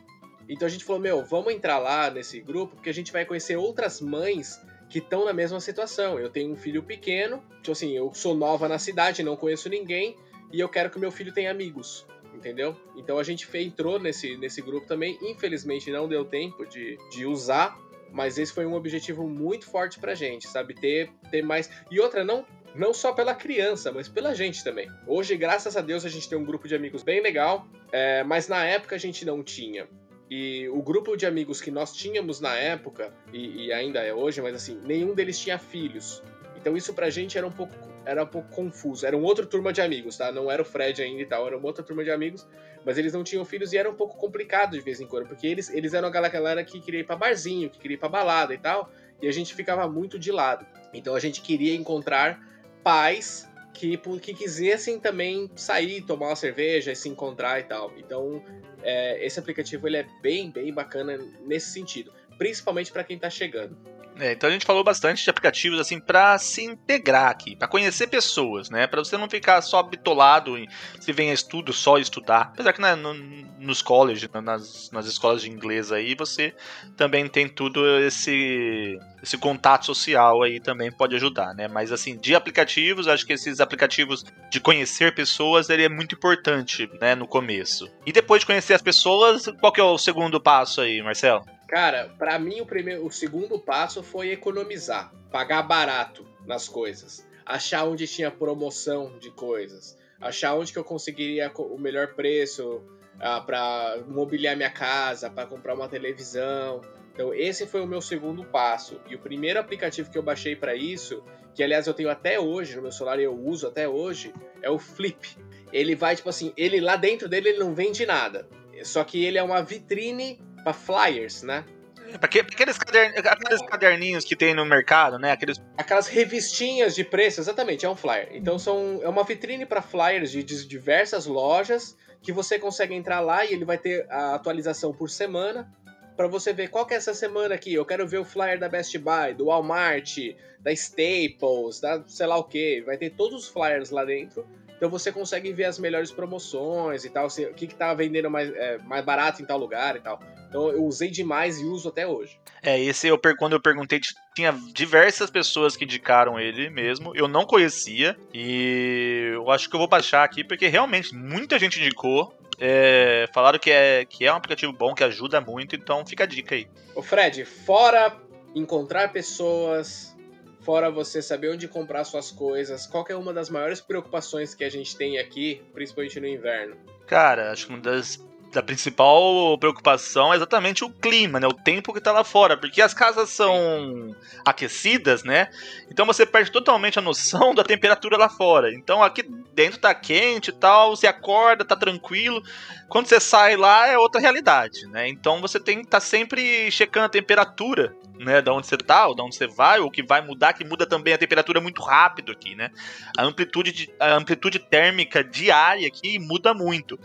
[0.48, 3.58] então a gente falou: "Meu, vamos entrar lá nesse grupo porque a gente vai conhecer
[3.58, 6.20] outras mães que estão na mesma situação.
[6.20, 10.16] Eu tenho um filho pequeno, tipo assim, eu sou nova na cidade, não conheço ninguém
[10.52, 12.78] e eu quero que meu filho tenha amigos." Entendeu?
[12.96, 15.18] Então a gente entrou nesse, nesse grupo também.
[15.24, 17.76] Infelizmente não deu tempo de, de usar,
[18.12, 20.74] mas esse foi um objetivo muito forte pra gente, sabe?
[20.74, 21.70] Ter, ter mais.
[21.90, 24.88] E outra, não, não só pela criança, mas pela gente também.
[25.06, 28.48] Hoje, graças a Deus, a gente tem um grupo de amigos bem legal, é, mas
[28.48, 29.88] na época a gente não tinha.
[30.30, 34.42] E o grupo de amigos que nós tínhamos na época, e, e ainda é hoje,
[34.42, 36.22] mas assim, nenhum deles tinha filhos.
[36.56, 37.74] Então isso pra gente era um pouco
[38.08, 39.06] era um pouco confuso.
[39.06, 40.32] Era uma outra turma de amigos, tá?
[40.32, 42.48] Não era o Fred ainda e tal, era uma outra turma de amigos,
[42.86, 45.46] mas eles não tinham filhos e era um pouco complicado de vez em quando, porque
[45.46, 48.54] eles, eles eram aquela galera que queria ir pra barzinho, que queria ir pra balada
[48.54, 48.90] e tal,
[49.22, 50.66] e a gente ficava muito de lado.
[50.94, 52.40] Então a gente queria encontrar
[52.82, 57.92] pais que, que quisessem também sair, tomar uma cerveja e se encontrar e tal.
[57.98, 58.42] Então
[58.84, 63.78] é, esse aplicativo ele é bem, bem bacana nesse sentido, principalmente para quem tá chegando.
[64.20, 68.08] É, então a gente falou bastante de aplicativos assim para se integrar aqui, para conhecer
[68.08, 68.88] pessoas, né?
[68.88, 70.68] Para você não ficar só bitolado em
[71.00, 72.52] se vem a estudo só estudar.
[72.54, 73.14] Apesar que né, no,
[73.60, 76.54] nos colleges, nas, nas escolas de inglês aí, você
[76.96, 81.68] também tem tudo esse esse contato social aí também pode ajudar, né?
[81.68, 86.90] Mas assim, de aplicativos, acho que esses aplicativos de conhecer pessoas, ele é muito importante,
[87.02, 87.90] né, no começo.
[88.06, 91.57] E depois de conhecer as pessoas, qual que é o segundo passo aí, Marcelo?
[91.68, 97.84] Cara, para mim o primeiro, o segundo passo foi economizar, pagar barato nas coisas, achar
[97.84, 102.82] onde tinha promoção de coisas, achar onde que eu conseguiria o melhor preço
[103.20, 106.82] ah, para mobiliar minha casa, para comprar uma televisão.
[107.14, 109.02] Então esse foi o meu segundo passo.
[109.10, 111.22] E o primeiro aplicativo que eu baixei para isso,
[111.54, 114.70] que aliás eu tenho até hoje no meu celular e eu uso até hoje, é
[114.70, 115.38] o Flip.
[115.74, 118.48] Ele vai tipo assim, ele lá dentro dele ele não vende nada.
[118.84, 121.64] Só que ele é uma vitrine para flyers, né?
[122.12, 125.32] É, pra aqueles, aqueles caderninhos que tem no mercado, né?
[125.32, 125.62] Aqueles...
[125.78, 128.30] Aquelas revistinhas de preço, exatamente, é um flyer.
[128.34, 133.20] Então são, é uma vitrine para flyers de, de diversas lojas que você consegue entrar
[133.20, 135.72] lá e ele vai ter a atualização por semana
[136.16, 137.74] para você ver qual que é essa semana aqui.
[137.74, 140.18] Eu quero ver o flyer da Best Buy, do Walmart,
[140.60, 142.82] da Staples, da sei lá o que.
[142.82, 144.46] Vai ter todos os flyers lá dentro
[144.78, 148.50] então você consegue ver as melhores promoções e tal, o que, que tá vendendo mais,
[148.54, 150.20] é, mais barato em tal lugar e tal.
[150.48, 152.40] Então eu usei demais e uso até hoje.
[152.62, 154.00] É, esse eu quando eu perguntei,
[154.36, 157.16] tinha diversas pessoas que indicaram ele mesmo.
[157.16, 158.18] Eu não conhecia.
[158.34, 162.34] E eu acho que eu vou baixar aqui, porque realmente muita gente indicou.
[162.60, 166.28] É, falaram que é, que é um aplicativo bom, que ajuda muito, então fica a
[166.28, 166.68] dica aí.
[166.96, 168.18] Ô Fred, fora
[168.56, 170.18] encontrar pessoas,
[170.62, 174.70] fora você saber onde comprar suas coisas, qual é uma das maiores preocupações que a
[174.70, 176.76] gente tem aqui, principalmente no inverno?
[177.06, 181.48] Cara, acho que uma das da principal preocupação é exatamente o clima, né?
[181.48, 185.50] O tempo que tá lá fora, porque as casas são aquecidas, né?
[185.92, 188.74] Então você perde totalmente a noção da temperatura lá fora.
[188.74, 192.42] Então aqui dentro tá quente e tal, você acorda, tá tranquilo.
[192.88, 195.08] Quando você sai lá é outra realidade, né?
[195.08, 198.42] Então você tem que estar tá sempre checando a temperatura, né?
[198.42, 200.86] Da onde você tá, ou da onde você vai, ou que vai mudar, que muda
[200.86, 202.72] também a temperatura muito rápido aqui, né?
[203.18, 206.98] A amplitude, de, a amplitude térmica diária aqui muda muito.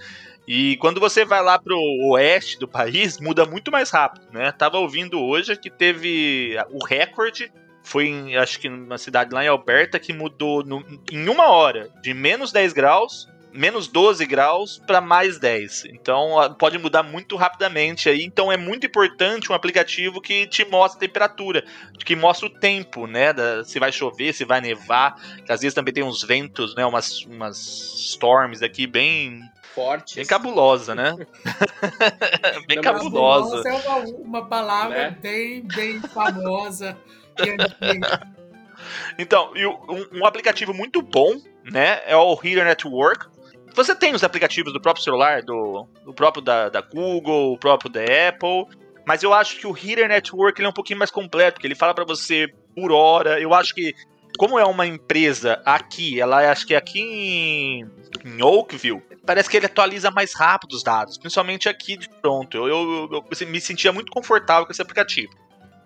[0.47, 1.79] E quando você vai lá pro
[2.11, 4.51] oeste do país, muda muito mais rápido, né?
[4.53, 7.51] Tava ouvindo hoje que teve o recorde
[7.83, 11.91] foi em, acho que numa cidade lá em Alberta que mudou no, em uma hora
[12.01, 15.87] de menos 10 graus, menos 12 graus para mais 10.
[15.87, 18.23] Então pode mudar muito rapidamente aí.
[18.23, 21.65] Então é muito importante um aplicativo que te mostra a temperatura,
[22.05, 23.33] que mostra o tempo, né?
[23.33, 25.17] Da, se vai chover, se vai nevar.
[25.45, 26.87] Que às vezes também tem uns ventos, né?
[26.87, 29.43] Umas, umas storms aqui bem
[29.75, 30.15] fortes.
[30.15, 31.15] Bem cabulosa, né?
[32.67, 33.69] bem Não, cabulosa.
[33.69, 35.19] é uma, uma palavra né?
[35.21, 36.97] bem, bem famosa.
[39.19, 39.53] então,
[39.89, 42.01] um, um, aplicativo muito bom, né?
[42.07, 43.27] É o Heater Network.
[43.75, 47.91] Você tem os aplicativos do próprio celular, do, do próprio da, da Google, o próprio
[47.91, 48.67] da Apple.
[49.07, 51.75] Mas eu acho que o Heater Network ele é um pouquinho mais completo, porque ele
[51.75, 53.41] fala para você por hora.
[53.41, 53.95] Eu acho que
[54.39, 57.91] como é uma empresa aqui, ela acho que é aqui em,
[58.25, 62.57] em Oakville, parece que ele atualiza mais rápido os dados, principalmente aqui de Toronto.
[62.57, 65.33] Eu, eu, eu, eu me sentia muito confortável com esse aplicativo.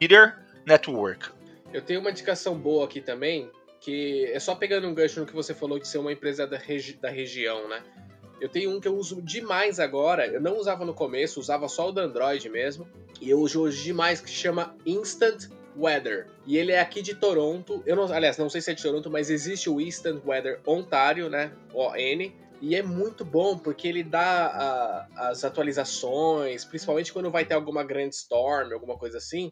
[0.00, 1.30] Meter Network.
[1.72, 5.34] Eu tenho uma indicação boa aqui também, que é só pegando um gancho no que
[5.34, 7.82] você falou de ser uma empresa da, regi da região, né?
[8.40, 10.26] Eu tenho um que eu uso demais agora.
[10.26, 12.86] Eu não usava no começo, usava só o da Android mesmo.
[13.20, 16.26] E eu uso hoje demais, que chama Instant Weather.
[16.46, 17.82] E ele é aqui de Toronto.
[17.86, 21.30] Eu não, aliás, não sei se é de Toronto, mas existe o Instant Weather Ontário,
[21.30, 21.52] né?
[21.72, 22.32] ON.
[22.60, 27.84] E é muito bom porque ele dá a, as atualizações, principalmente quando vai ter alguma
[27.84, 29.50] grande storm, alguma coisa assim.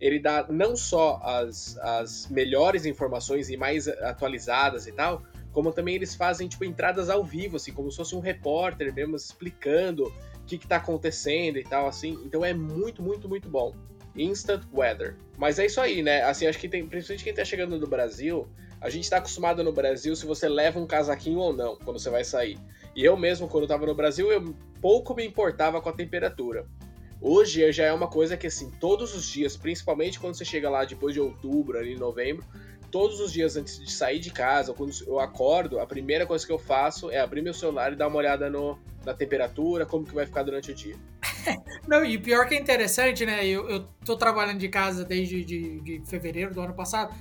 [0.00, 5.94] Ele dá não só as, as melhores informações e mais atualizadas e tal, como também
[5.94, 10.44] eles fazem tipo entradas ao vivo, assim, como se fosse um repórter mesmo explicando o
[10.46, 12.18] que, está acontecendo e tal, assim.
[12.24, 13.74] Então é muito, muito, muito bom.
[14.16, 15.16] Instant Weather.
[15.36, 16.22] Mas é isso aí, né?
[16.22, 18.48] Assim, acho que tem, principalmente quem tá chegando do Brasil,
[18.80, 22.10] a gente tá acostumado no Brasil se você leva um casaquinho ou não quando você
[22.10, 22.58] vai sair.
[22.94, 26.66] E eu mesmo, quando eu tava no Brasil, eu pouco me importava com a temperatura.
[27.20, 30.84] Hoje já é uma coisa que, assim, todos os dias, principalmente quando você chega lá
[30.84, 32.44] depois de outubro, ali em novembro,
[32.90, 36.52] todos os dias antes de sair de casa, quando eu acordo, a primeira coisa que
[36.52, 40.14] eu faço é abrir meu celular e dar uma olhada no, na temperatura, como que
[40.14, 40.96] vai ficar durante o dia.
[41.86, 43.46] Não, e pior que é interessante, né?
[43.46, 47.14] Eu, eu tô trabalhando de casa desde de, de fevereiro do ano passado,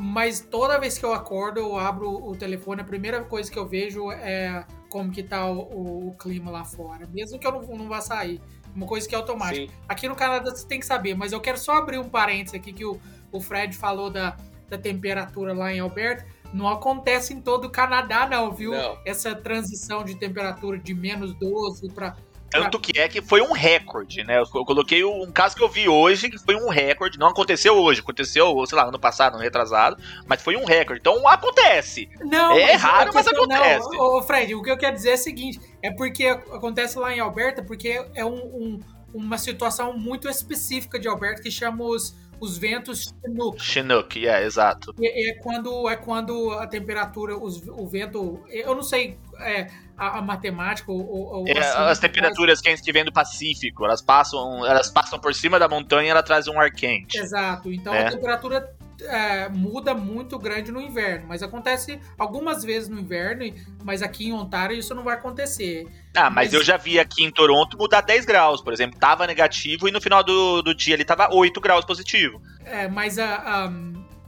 [0.00, 3.66] mas toda vez que eu acordo, eu abro o telefone, a primeira coisa que eu
[3.66, 7.62] vejo é como que tá o, o, o clima lá fora, mesmo que eu não,
[7.62, 8.40] não vá sair.
[8.76, 9.66] Uma coisa que é automática.
[9.66, 9.78] Sim.
[9.88, 12.72] Aqui no Canadá você tem que saber, mas eu quero só abrir um parênteses aqui
[12.72, 12.96] que o,
[13.32, 14.36] o Fred falou da,
[14.68, 16.24] da temperatura lá em Alberta.
[16.54, 18.70] Não acontece em todo o Canadá, não, viu?
[18.70, 19.00] Não.
[19.04, 22.14] Essa transição de temperatura de menos 12 para
[22.50, 24.40] tanto que é que foi um recorde, né?
[24.40, 27.18] Eu coloquei um caso que eu vi hoje, que foi um recorde.
[27.18, 31.00] Não aconteceu hoje, aconteceu, sei lá, ano passado, ano retrasado, mas foi um recorde.
[31.00, 32.08] Então acontece.
[32.20, 33.88] Não, é mas raro, mas acontece.
[33.90, 37.14] Não, ô, Fred, o que eu quero dizer é o seguinte: é porque acontece lá
[37.14, 38.80] em Alberta, porque é um, um,
[39.12, 43.62] uma situação muito específica de Alberta que chama os os ventos Chinook.
[43.62, 44.94] Chinook, é, exato.
[45.00, 48.42] É, é, quando, é quando a temperatura, os, o vento.
[48.48, 51.00] Eu não sei é, a, a, matemática ou.
[51.00, 55.34] ou é, assim, as temperaturas quentes que vêm do Pacífico, elas passam, elas passam por
[55.34, 57.18] cima da montanha e ela traz um ar quente.
[57.18, 57.72] Exato.
[57.72, 58.10] Então a é.
[58.10, 63.44] temperatura é, muda muito grande no inverno, mas acontece algumas vezes no inverno,
[63.84, 65.86] mas aqui em Ontário isso não vai acontecer.
[66.16, 69.26] Ah, mas, mas, eu já vi aqui em Toronto mudar 10 graus, por exemplo, tava
[69.26, 72.40] negativo e no final do, do dia ele tava 8 graus positivo.
[72.64, 73.64] É, mas a, a,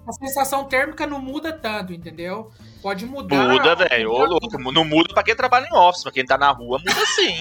[0.06, 2.50] a sensação térmica não muda tanto, entendeu?
[2.82, 3.48] Pode mudar.
[3.48, 4.10] Muda, velho.
[4.10, 4.72] Ô, louco.
[4.72, 7.36] Não muda pra quem trabalha em office, pra quem tá na rua, muda sim.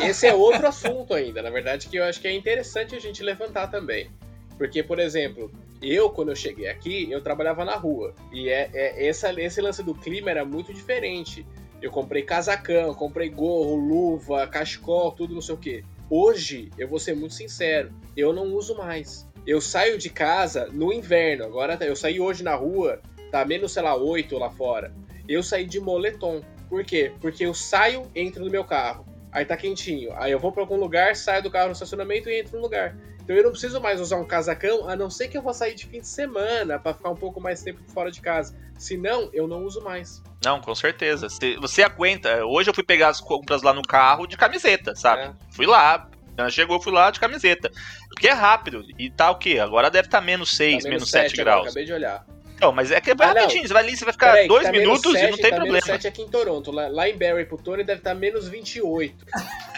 [0.04, 3.22] Esse é outro assunto ainda, na verdade, que eu acho que é interessante a gente
[3.22, 4.10] levantar também.
[4.58, 5.50] Porque, por exemplo,
[5.82, 8.14] eu, quando eu cheguei aqui, eu trabalhava na rua.
[8.32, 11.46] E é, é essa, esse lance do clima era muito diferente.
[11.80, 15.84] Eu comprei casacão, comprei gorro, luva, cachecol, tudo não sei o que.
[16.08, 19.28] Hoje, eu vou ser muito sincero, eu não uso mais.
[19.46, 21.44] Eu saio de casa no inverno.
[21.44, 24.92] Agora eu saí hoje na rua, tá menos, sei lá, 8 lá fora.
[25.28, 26.40] Eu saí de moletom.
[26.68, 27.12] Por quê?
[27.20, 29.06] Porque eu saio, entro no meu carro.
[29.30, 30.12] Aí tá quentinho.
[30.14, 32.96] Aí eu vou para algum lugar, saio do carro no estacionamento e entro no lugar.
[33.26, 35.74] Então eu não preciso mais usar um casacão, a não ser que eu vou sair
[35.74, 38.56] de fim de semana para ficar um pouco mais tempo fora de casa.
[38.78, 40.22] Se não, eu não uso mais.
[40.44, 41.26] Não, com certeza.
[41.60, 42.46] Você, aguenta.
[42.46, 45.22] Hoje eu fui pegar as compras lá no carro de camiseta, sabe?
[45.22, 45.32] É.
[45.50, 46.08] Fui lá,
[46.50, 47.68] chegou, fui lá de camiseta.
[48.10, 48.84] Porque é rápido.
[48.96, 49.58] E tá o quê?
[49.58, 51.56] Agora deve estar tá menos 6, tá menos 7, 7 graus.
[51.56, 52.24] Agora, acabei de olhar.
[52.60, 53.68] Não, mas é que é ah, rapidinho, não.
[53.68, 55.56] você vai ali, você vai ficar Peraí, dois tá minutos 7, e não tem tá
[55.56, 55.72] problema.
[55.72, 58.48] Menos 7 aqui em Toronto, lá, lá em Barry pro Tony deve estar tá menos
[58.48, 59.26] 28.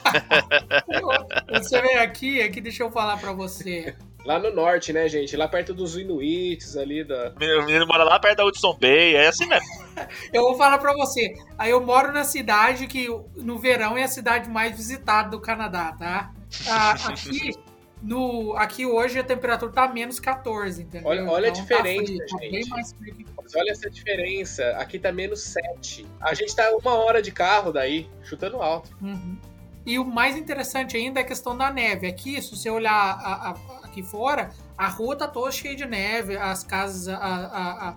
[1.52, 3.94] você vem aqui, aqui deixa eu falar pra você.
[4.24, 5.36] Lá no norte, né, gente?
[5.36, 7.32] Lá perto dos Inuits, ali da.
[7.38, 9.66] Meu menino mora lá perto da Hudson Bay, é assim mesmo.
[10.32, 11.34] eu vou falar pra você.
[11.56, 15.94] Aí eu moro na cidade que no verão é a cidade mais visitada do Canadá,
[15.98, 16.30] tá?
[16.68, 17.52] Ah, aqui
[18.02, 21.08] no, aqui hoje a temperatura tá menos 14, entendeu?
[21.08, 22.70] Olha, olha então, a tá diferença, tá frio, gente.
[22.70, 24.70] Tá frio olha essa diferença.
[24.76, 26.06] Aqui tá menos 7.
[26.20, 28.96] A gente tá uma hora de carro daí, chutando alto.
[29.00, 29.36] Uhum.
[29.86, 32.06] E o mais interessante ainda é a questão da neve.
[32.06, 33.50] Aqui, se você olhar a, a,
[33.84, 37.94] aqui fora, a rua tá toda cheia de neve, as casas, a,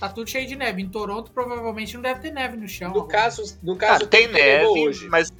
[0.00, 0.82] tá tudo cheio de neve.
[0.82, 2.92] Em Toronto, provavelmente não deve ter neve no chão.
[2.92, 5.08] No caso, no caso ah, tem neve, hoje.
[5.08, 5.32] Mas,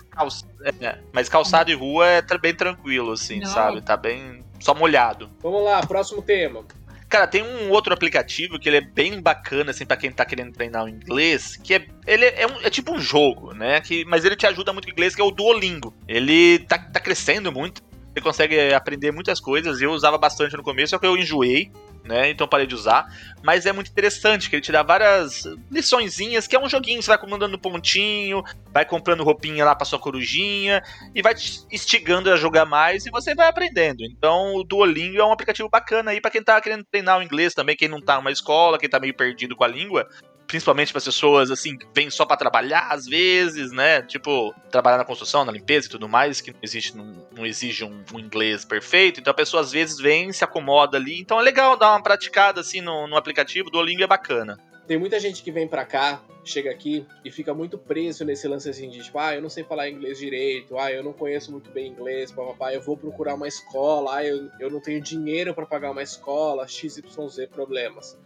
[0.80, 3.46] é, mas calçado e rua é bem tranquilo, assim, não.
[3.46, 3.80] sabe?
[3.80, 5.30] Tá bem só molhado.
[5.40, 6.64] Vamos lá, próximo tema.
[7.12, 10.52] Cara, tem um outro aplicativo que ele é bem bacana, assim, pra quem tá querendo
[10.52, 13.82] treinar o inglês, que é, ele é, um, é tipo um jogo, né?
[13.82, 15.94] Que, mas ele te ajuda muito com o inglês, que é o Duolingo.
[16.08, 17.82] Ele tá, tá crescendo muito,
[18.14, 21.70] você consegue aprender muitas coisas, eu usava bastante no começo, só que eu enjoei.
[22.04, 22.30] Né?
[22.30, 23.06] Então parei de usar.
[23.42, 27.08] Mas é muito interessante, que ele te dá várias liçõezinhas, que é um joguinho, você
[27.08, 30.82] vai comandando pontinho, vai comprando roupinha lá pra sua corujinha,
[31.14, 34.04] e vai te instigando a jogar mais, e você vai aprendendo.
[34.04, 37.54] Então o Duolingo é um aplicativo bacana aí para quem tá querendo treinar o inglês
[37.54, 40.08] também, quem não tá numa escola, quem tá meio perdido com a língua
[40.52, 44.02] principalmente para pessoas assim que vêm só para trabalhar às vezes, né?
[44.02, 47.82] Tipo, trabalhar na construção, na limpeza e tudo mais, que não existe, não, não exige
[47.82, 49.18] um, um, inglês perfeito.
[49.18, 51.18] Então a pessoa às vezes vem, se acomoda ali.
[51.18, 53.70] Então é legal dar uma praticada assim no, no aplicativo.
[53.70, 54.58] Duolingo é bacana.
[54.86, 58.68] Tem muita gente que vem para cá, chega aqui e fica muito preso nesse lance
[58.68, 61.70] assim de tipo, ah, eu não sei falar inglês direito, ah, eu não conheço muito
[61.70, 65.64] bem inglês, papapá, eu vou procurar uma escola, ah, eu, eu não tenho dinheiro para
[65.64, 68.18] pagar uma escola, XYZ problemas.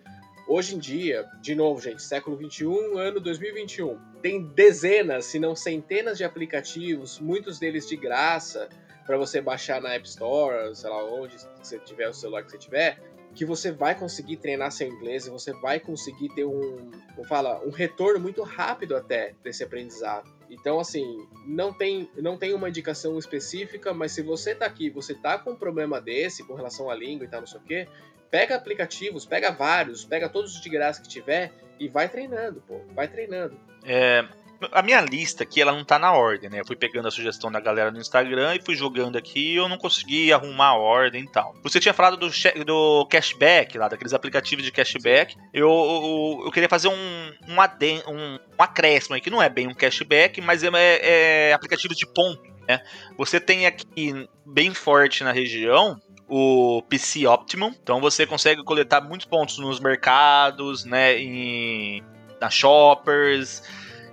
[0.48, 6.16] Hoje em dia, de novo, gente, século 21, ano 2021, tem dezenas, se não centenas
[6.16, 8.68] de aplicativos, muitos deles de graça,
[9.04, 12.59] para você baixar na App Store, sei lá onde você tiver o celular que você
[12.59, 13.00] tiver,
[13.35, 17.61] que você vai conseguir treinar seu inglês e você vai conseguir ter um, como fala,
[17.66, 20.36] um retorno muito rápido até desse aprendizado.
[20.50, 25.14] Então, assim, não tem, não tem uma indicação específica, mas se você tá aqui, você
[25.14, 27.88] tá com um problema desse com relação à língua e tal, não sei o quê,
[28.30, 32.80] pega aplicativos, pega vários, pega todos os de graça que tiver e vai treinando, pô,
[32.94, 33.59] vai treinando.
[33.85, 34.26] É,
[34.73, 36.61] a minha lista aqui, ela não tá na ordem, né?
[36.61, 39.69] Eu fui pegando a sugestão da galera no Instagram e fui jogando aqui e eu
[39.69, 41.55] não consegui arrumar a ordem e tal.
[41.62, 42.31] Você tinha falado do,
[42.64, 45.37] do cashback lá, daqueles aplicativos de cashback.
[45.53, 49.49] Eu, eu, eu, queria fazer um, um, aden, um, um acréscimo aí, que não é
[49.49, 52.83] bem um cashback, mas é, é, é aplicativo de ponto, né?
[53.16, 57.73] Você tem aqui bem forte na região o PC Optimum.
[57.83, 62.03] Então você consegue coletar muitos pontos nos mercados, né, em,
[62.40, 63.62] na shoppers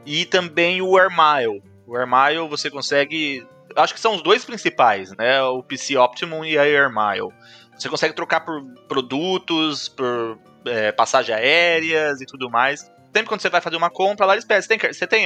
[0.05, 1.61] e também o Airmile.
[1.85, 6.57] O Airmile você consegue, acho que são os dois principais, né, o PC Optimum e
[6.57, 7.33] a Airmile.
[7.77, 12.81] Você consegue trocar por produtos, por é, passagem aéreas e tudo mais.
[13.13, 15.25] Sempre quando você vai fazer uma compra lá, eles pedem, você tem, você tem?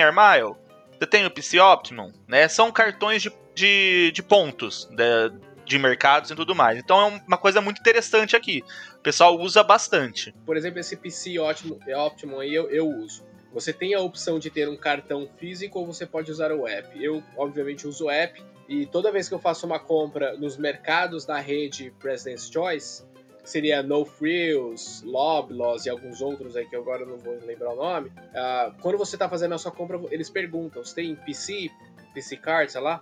[0.98, 2.12] Você tem o PC Optimum?
[2.28, 2.48] Né?
[2.48, 5.30] São cartões de, de, de pontos, né,
[5.64, 6.80] de mercados e tudo mais.
[6.80, 8.64] Então é uma coisa muito interessante aqui.
[8.96, 10.34] O pessoal usa bastante.
[10.46, 13.24] Por exemplo, esse PC ótimo, ótimo aí eu, eu uso.
[13.54, 17.04] Você tem a opção de ter um cartão físico ou você pode usar o app.
[17.04, 21.26] Eu, obviamente, uso o app e toda vez que eu faço uma compra nos mercados
[21.26, 23.04] da rede President's Choice,
[23.42, 27.72] que seria No Frills, Loblaws e alguns outros aí que eu agora não vou lembrar
[27.72, 31.72] o nome, uh, quando você está fazendo a sua compra, eles perguntam se tem PC,
[32.14, 33.02] PC Card, sei lá.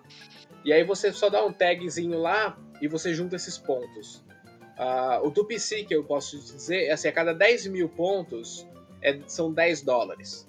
[0.64, 4.24] E aí você só dá um tagzinho lá e você junta esses pontos.
[4.78, 8.68] Uh, o do PC que eu posso dizer é assim, a cada 10 mil pontos
[9.02, 10.48] é, são 10 dólares.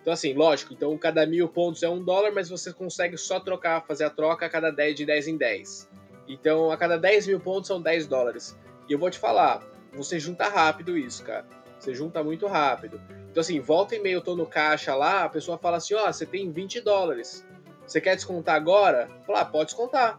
[0.00, 3.84] Então assim, lógico, então cada mil pontos é um dólar, mas você consegue só trocar,
[3.86, 5.88] fazer a troca a cada 10 de 10 em 10.
[6.28, 8.56] Então a cada 10 mil pontos são 10 dólares.
[8.88, 11.44] E eu vou te falar, você junta rápido isso, cara.
[11.78, 13.00] Você junta muito rápido.
[13.30, 16.08] Então assim, volta e meia eu tô no caixa lá, a pessoa fala assim, ó,
[16.08, 17.44] oh, você tem 20 dólares.
[17.86, 19.08] Você quer descontar agora?
[19.26, 20.18] Fala, ah, pode descontar.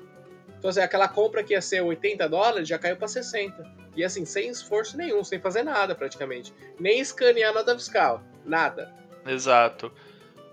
[0.58, 3.64] Então, assim, aquela compra que ia ser 80 dólares já caiu para 60.
[3.98, 6.54] E assim, sem esforço nenhum, sem fazer nada praticamente.
[6.80, 8.22] Nem escanear nota fiscal.
[8.46, 8.94] Nada.
[9.26, 9.92] Exato.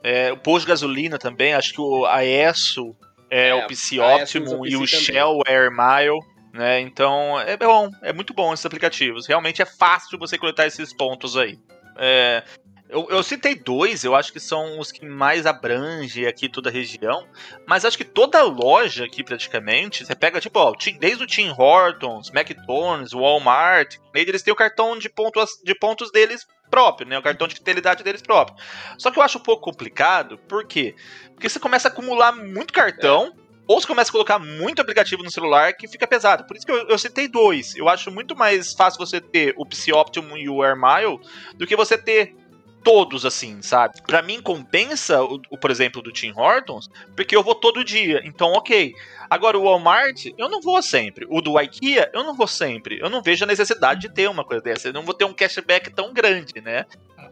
[0.02, 2.96] É, o posto de gasolina também, acho que o AESO
[3.30, 4.86] é, é o PC Optimum e o também.
[4.86, 6.20] Shell Air Mile.
[6.54, 6.80] Né?
[6.80, 9.26] Então é bom, é muito bom esses aplicativos.
[9.26, 11.58] Realmente é fácil você coletar esses pontos aí.
[11.98, 12.42] É,
[12.88, 16.72] eu, eu, citei dois, eu acho que são os que mais abrangem aqui toda a
[16.72, 17.26] região,
[17.66, 22.30] mas acho que toda loja aqui praticamente, você pega tipo, ó, desde o Tim Hortons,
[22.30, 27.18] McDonald's, Walmart, eles têm o cartão de pontos, de pontos deles próprio, né?
[27.18, 28.56] O cartão de fidelidade deles próprio.
[28.98, 30.94] Só que eu acho um pouco complicado, por quê?
[31.32, 33.32] Porque você começa a acumular muito cartão.
[33.40, 33.44] É.
[33.66, 36.44] Ou você começa a colocar muito aplicativo no celular que fica pesado.
[36.44, 37.74] Por isso que eu, eu citei dois.
[37.74, 41.18] Eu acho muito mais fácil você ter o PC Optimum e o AirMile
[41.54, 42.36] do que você ter
[42.84, 44.00] todos, assim, sabe?
[44.02, 48.20] Para mim compensa o, o, por exemplo, do Tim Hortons, porque eu vou todo dia.
[48.24, 48.94] Então, ok.
[49.28, 51.26] Agora, o Walmart, eu não vou sempre.
[51.30, 53.00] O do IKEA, eu não vou sempre.
[53.00, 54.88] Eu não vejo a necessidade de ter uma coisa dessa.
[54.88, 56.84] Eu não vou ter um cashback tão grande, né?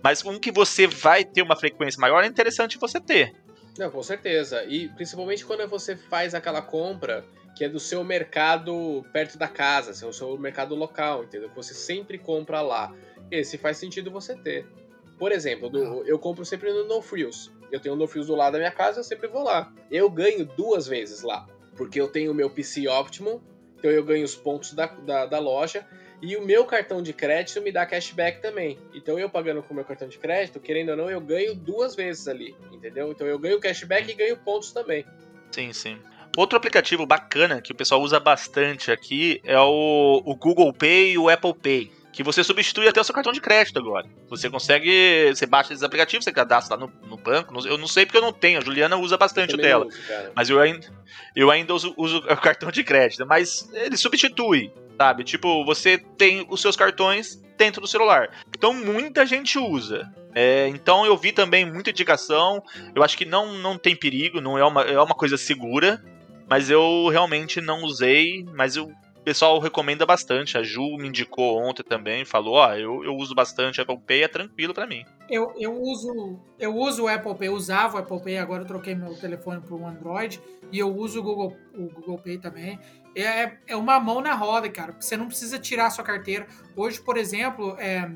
[0.03, 3.35] Mas um que você vai ter uma frequência maior é interessante você ter.
[3.79, 4.65] Não, com certeza.
[4.65, 9.91] E principalmente quando você faz aquela compra que é do seu mercado perto da casa,
[9.91, 11.51] assim, o seu mercado local, entendeu?
[11.55, 12.93] Você sempre compra lá.
[13.31, 14.67] Esse faz sentido você ter.
[15.23, 17.49] Por exemplo, do, eu compro sempre no No Frills.
[17.71, 19.73] Eu tenho o No Frills do lado da minha casa, eu sempre vou lá.
[19.89, 21.47] Eu ganho duas vezes lá,
[21.77, 23.41] porque eu tenho o meu PC Optimum,
[23.79, 25.87] então eu ganho os pontos da, da, da loja,
[26.21, 28.77] e o meu cartão de crédito me dá cashback também.
[28.93, 31.95] Então eu pagando com o meu cartão de crédito, querendo ou não, eu ganho duas
[31.95, 33.13] vezes ali, entendeu?
[33.13, 35.07] Então eu ganho cashback e ganho pontos também.
[35.53, 35.99] Sim, sim.
[36.37, 41.19] Outro aplicativo bacana que o pessoal usa bastante aqui é o, o Google Pay e
[41.19, 44.07] o Apple Pay que você substitui até o seu cartão de crédito agora.
[44.29, 45.33] Você consegue.
[45.35, 47.67] Você baixa esses aplicativos, você cadastra lá no, no banco.
[47.67, 48.59] Eu não sei porque eu não tenho.
[48.59, 49.87] A Juliana usa bastante o dela.
[49.87, 49.99] Uso,
[50.35, 50.87] mas eu ainda,
[51.35, 53.27] eu ainda uso, uso o cartão de crédito.
[53.27, 55.25] Mas ele substitui, sabe?
[55.25, 58.29] Tipo, você tem os seus cartões dentro do celular.
[58.55, 60.13] Então muita gente usa.
[60.35, 62.63] É, então eu vi também muita indicação.
[62.95, 66.03] Eu acho que não, não tem perigo, não é uma, é uma coisa segura.
[66.47, 68.45] Mas eu realmente não usei.
[68.53, 68.93] Mas eu
[69.23, 70.59] o pessoal recomenda bastante.
[70.59, 74.25] A Ju me indicou ontem também, falou: ó, oh, eu, eu uso bastante Apple Pay,
[74.25, 75.05] é tranquilo para mim.
[75.31, 78.67] Eu, eu uso eu uso o Apple Pay, eu usava o Apple Pay, agora eu
[78.67, 80.43] troquei meu telefone para o Android
[80.73, 82.81] e eu uso o Google, o Google Pay também.
[83.15, 84.97] É, é uma mão na roda, cara.
[84.99, 86.49] Você não precisa tirar a sua carteira.
[86.75, 88.11] Hoje, por exemplo, é,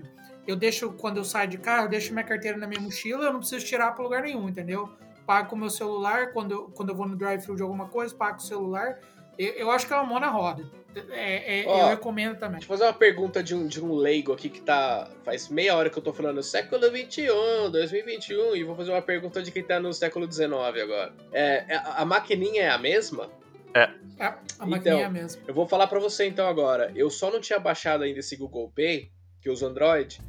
[0.44, 3.32] eu deixo, quando eu saio de carro, eu deixo minha carteira na minha mochila, eu
[3.32, 4.90] não preciso tirar para lugar nenhum, entendeu?
[5.24, 8.12] Pago com o meu celular, quando eu, quando eu vou no drive-thru de alguma coisa,
[8.12, 8.98] pago com o celular.
[9.38, 10.68] Eu, eu acho que é uma mão na roda.
[11.10, 12.58] É, é, Ó, eu recomendo também.
[12.58, 15.10] Deixa eu fazer uma pergunta de um, de um leigo aqui que tá.
[15.24, 17.28] Faz meia hora que eu tô falando século XXI,
[17.70, 21.12] 2021, e vou fazer uma pergunta de quem tá no século XIX agora.
[21.32, 23.30] É, é a, a maquininha é a mesma?
[23.74, 23.90] É.
[24.18, 25.42] é a maquininha então, é a mesma.
[25.46, 26.90] Eu vou falar para você então agora.
[26.94, 29.10] Eu só não tinha baixado ainda esse Google Pay,
[29.42, 30.20] que usa Android,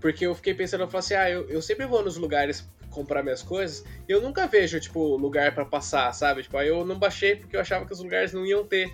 [0.00, 3.22] porque eu fiquei pensando, eu falei assim, ah, eu, eu sempre vou nos lugares comprar
[3.22, 6.42] minhas coisas, e eu nunca vejo, tipo, lugar para passar, sabe?
[6.42, 8.92] Tipo, aí eu não baixei porque eu achava que os lugares não iam ter.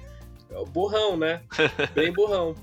[0.71, 1.43] Burrão, né?
[1.95, 2.55] Bem burrão.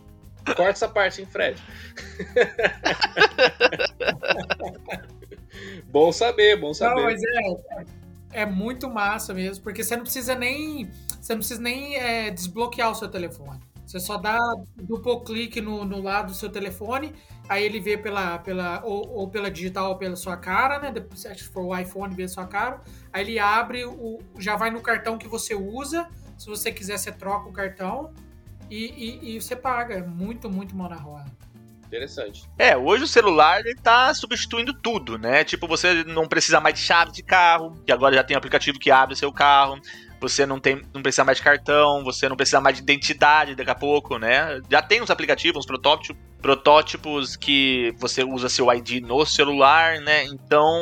[0.46, 1.62] Corta essa parte, hein, Fred?
[5.90, 6.96] bom saber, bom saber.
[6.96, 11.62] Não, mas é, é muito massa mesmo, porque você não precisa nem, você não precisa
[11.62, 13.60] nem é, desbloquear o seu telefone.
[13.86, 14.40] Você só dá
[14.76, 17.14] duplo clique no, no lado do seu telefone,
[17.48, 20.94] aí ele vê pela, pela ou, ou pela digital ou pela sua cara, né?
[21.16, 22.82] Se for o iPhone, vê a sua cara.
[23.14, 27.12] Aí ele abre, o, já vai no cartão que você usa, se você quiser, você
[27.12, 28.14] troca o cartão
[28.70, 29.96] e, e, e você paga.
[29.96, 31.26] É muito, muito mão na roda.
[31.86, 32.50] Interessante.
[32.58, 35.44] É, hoje o celular ele tá substituindo tudo, né?
[35.44, 38.80] Tipo, você não precisa mais de chave de carro, que agora já tem um aplicativo
[38.80, 39.80] que abre seu carro.
[40.28, 43.70] Você não tem, não precisa mais de cartão, você não precisa mais de identidade daqui
[43.70, 44.60] a pouco, né?
[44.70, 50.26] Já tem uns aplicativos, uns protótipos, protótipos que você usa seu ID no celular, né?
[50.26, 50.74] Então,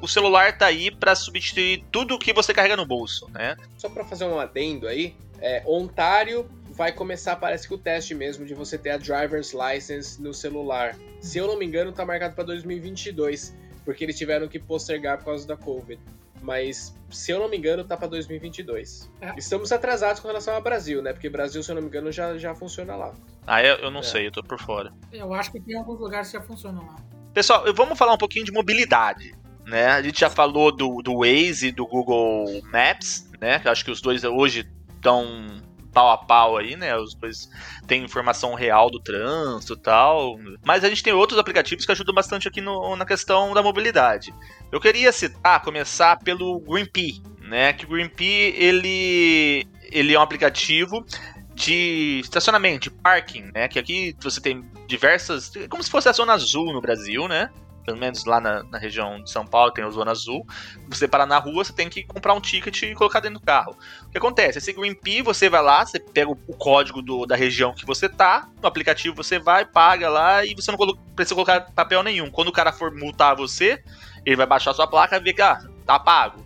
[0.00, 3.56] o celular tá aí para substituir tudo que você carrega no bolso, né?
[3.78, 8.44] Só para fazer um adendo aí, é, Ontário vai começar, parece que o teste mesmo
[8.44, 10.96] de você ter a driver's license no celular.
[11.20, 13.54] Se eu não me engano, tá marcado para 2022,
[13.84, 16.00] porque eles tiveram que postergar por causa da Covid
[16.44, 19.10] mas se eu não me engano, tá pra 2022.
[19.20, 19.34] É.
[19.36, 21.12] Estamos atrasados com relação ao Brasil, né?
[21.12, 23.12] Porque Brasil, se eu não me engano, já, já funciona lá.
[23.46, 24.02] Ah, eu, eu não é.
[24.02, 24.92] sei, eu tô por fora.
[25.12, 26.96] Eu acho que tem alguns lugares que já funcionam lá.
[27.32, 29.34] Pessoal, vamos falar um pouquinho de mobilidade.
[29.66, 29.86] Né?
[29.86, 33.62] A gente já falou do, do Waze e do Google Maps, né?
[33.64, 35.62] Eu acho que os dois hoje estão
[35.94, 36.96] pau a pau aí, né?
[36.96, 37.48] Os dois
[37.86, 40.38] têm informação real do trânsito e tal.
[40.64, 44.34] Mas a gente tem outros aplicativos que ajudam bastante aqui no, na questão da mobilidade.
[44.72, 47.72] Eu queria citar, começar pelo GreenPea, né?
[47.72, 51.06] Que o GreenPea, ele, ele é um aplicativo
[51.54, 53.68] de estacionamento, de parking, né?
[53.68, 55.52] Que aqui você tem diversas.
[55.70, 57.48] Como se fosse a zona azul no Brasil, né?
[57.84, 60.46] Pelo menos lá na, na, região de São Paulo, tem a Zona Azul.
[60.88, 63.76] Você parar na rua, você tem que comprar um ticket e colocar dentro do carro.
[64.06, 64.58] O que acontece?
[64.58, 68.08] Esse Green você vai lá, você pega o, o código do, da região que você
[68.08, 72.30] tá, no aplicativo você vai, paga lá e você não colo precisa colocar papel nenhum.
[72.30, 73.82] Quando o cara for multar você,
[74.24, 76.44] ele vai baixar sua placa e ver que ah, tá pago.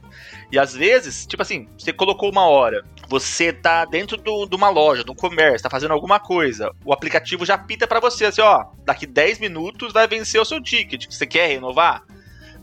[0.50, 4.68] E às vezes, tipo assim, você colocou uma hora, você tá dentro do, de uma
[4.68, 8.42] loja, de um comércio, tá fazendo alguma coisa, o aplicativo já pita para você assim,
[8.42, 11.06] ó, daqui 10 minutos vai vencer o seu ticket.
[11.08, 12.02] Você quer renovar?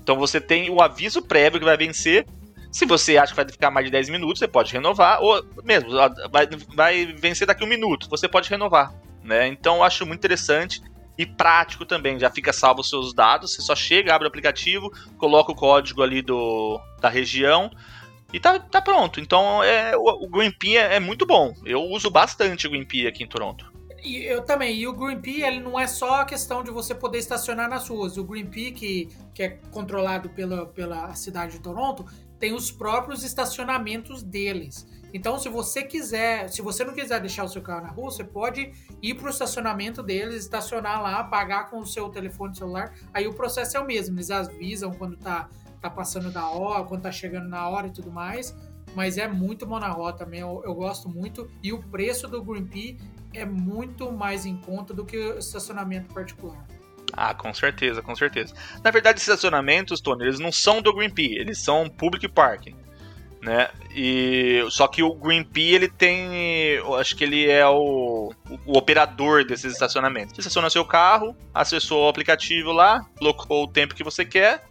[0.01, 2.27] Então você tem o aviso prévio que vai vencer.
[2.71, 5.89] Se você acha que vai ficar mais de 10 minutos, você pode renovar, ou mesmo,
[6.29, 8.93] vai, vai vencer daqui um minuto, você pode renovar.
[9.23, 9.47] Né?
[9.47, 10.79] Então eu acho muito interessante
[11.17, 12.19] e prático também.
[12.19, 13.55] Já fica salvo os seus dados.
[13.55, 17.71] Você só chega, abre o aplicativo, coloca o código ali do, da região
[18.33, 19.19] e tá, tá pronto.
[19.19, 21.53] Então é, o, o GreenPea é, é muito bom.
[21.65, 23.73] Eu uso bastante o GreenPea aqui em Toronto.
[24.03, 24.77] E eu também.
[24.77, 28.17] E o GreenPea ele não é só a questão de você poder estacionar nas ruas.
[28.17, 32.05] O GreenPea, que, que é controlado pela, pela cidade de Toronto,
[32.39, 34.85] tem os próprios estacionamentos deles.
[35.13, 38.23] Então, se você quiser, se você não quiser deixar o seu carro na rua, você
[38.23, 42.93] pode ir para o estacionamento deles, estacionar lá, pagar com o seu telefone celular.
[43.13, 45.49] Aí o processo é o mesmo, eles avisam quando tá,
[45.89, 48.55] tá passando da hora, quando tá chegando na hora e tudo mais.
[48.95, 51.49] Mas é muito rota também, eu, eu gosto muito.
[51.61, 52.97] E o preço do Green Pea
[53.33, 56.65] é muito mais em conta do que o estacionamento particular.
[57.11, 58.53] Ah, com certeza, com certeza.
[58.83, 62.75] Na verdade, estacionamentos, Tony, eles não são do Green Pea, eles são public parking
[63.45, 63.69] né?
[63.95, 68.33] E só que o Green Pea ele tem, acho que ele é o,
[68.65, 70.33] o, operador desses estacionamentos.
[70.33, 74.65] Você estaciona seu carro, acessou o aplicativo lá, colocou o tempo que você quer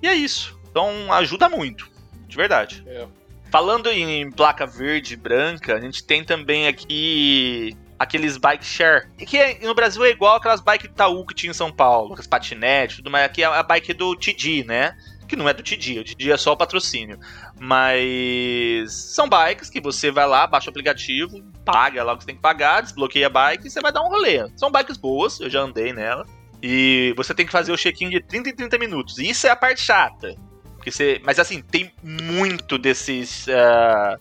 [0.00, 0.58] e é isso.
[0.70, 1.90] Então ajuda muito,
[2.26, 2.84] de verdade.
[2.86, 3.06] É.
[3.50, 9.08] Falando em placa verde e branca, a gente tem também aqui aqueles bike share.
[9.18, 12.26] Que é, no Brasil é igual aquelas bike Itaú que tinha em São Paulo, as
[12.26, 13.26] patinetes, tudo mais.
[13.26, 14.96] Aqui é a bike do TD, né?
[15.28, 17.18] Que não é do TD, o TD é só o patrocínio.
[17.60, 22.28] Mas são bikes que você vai lá, baixa o aplicativo, paga lá o que você
[22.28, 24.48] tem que pagar, desbloqueia a bike e você vai dar um rolê.
[24.56, 26.26] São bikes boas, eu já andei nela.
[26.62, 29.18] E você tem que fazer o check-in de 30 em 30 minutos.
[29.18, 30.34] E isso é a parte chata.
[30.80, 34.18] Porque você, mas assim, tem muito desses uh,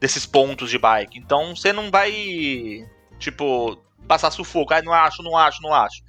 [0.00, 1.18] desses pontos de bike.
[1.18, 2.10] Então você não vai
[3.18, 3.76] tipo
[4.08, 4.72] passar sufoco.
[4.72, 6.02] Ah, não acho, não acho, não acho.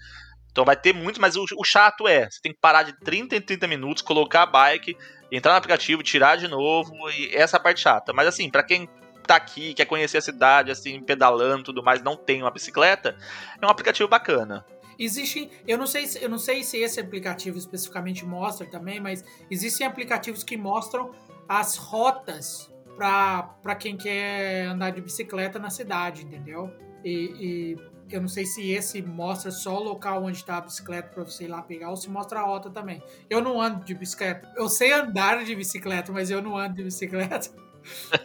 [0.49, 3.35] Então vai ter muito, mas o, o, chato é, você tem que parar de 30
[3.35, 4.95] em 30 minutos, colocar a bike,
[5.29, 8.13] entrar no aplicativo, tirar de novo, e essa é a parte chata.
[8.13, 8.87] Mas assim, para quem
[9.27, 13.17] tá aqui, quer conhecer a cidade, assim, pedalando tudo mais, não tem uma bicicleta,
[13.61, 14.65] é um aplicativo bacana.
[14.97, 19.85] Existem, eu não sei, eu não sei se esse aplicativo especificamente mostra também, mas existem
[19.85, 21.11] aplicativos que mostram
[21.47, 26.71] as rotas para quem quer andar de bicicleta na cidade, entendeu?
[27.03, 27.77] E, e,
[28.11, 31.45] eu não sei se esse mostra só o local onde está a bicicleta para você
[31.45, 33.01] ir lá pegar ou se mostra a rota também.
[33.29, 34.51] Eu não ando de bicicleta.
[34.55, 37.49] Eu sei andar de bicicleta, mas eu não ando de bicicleta.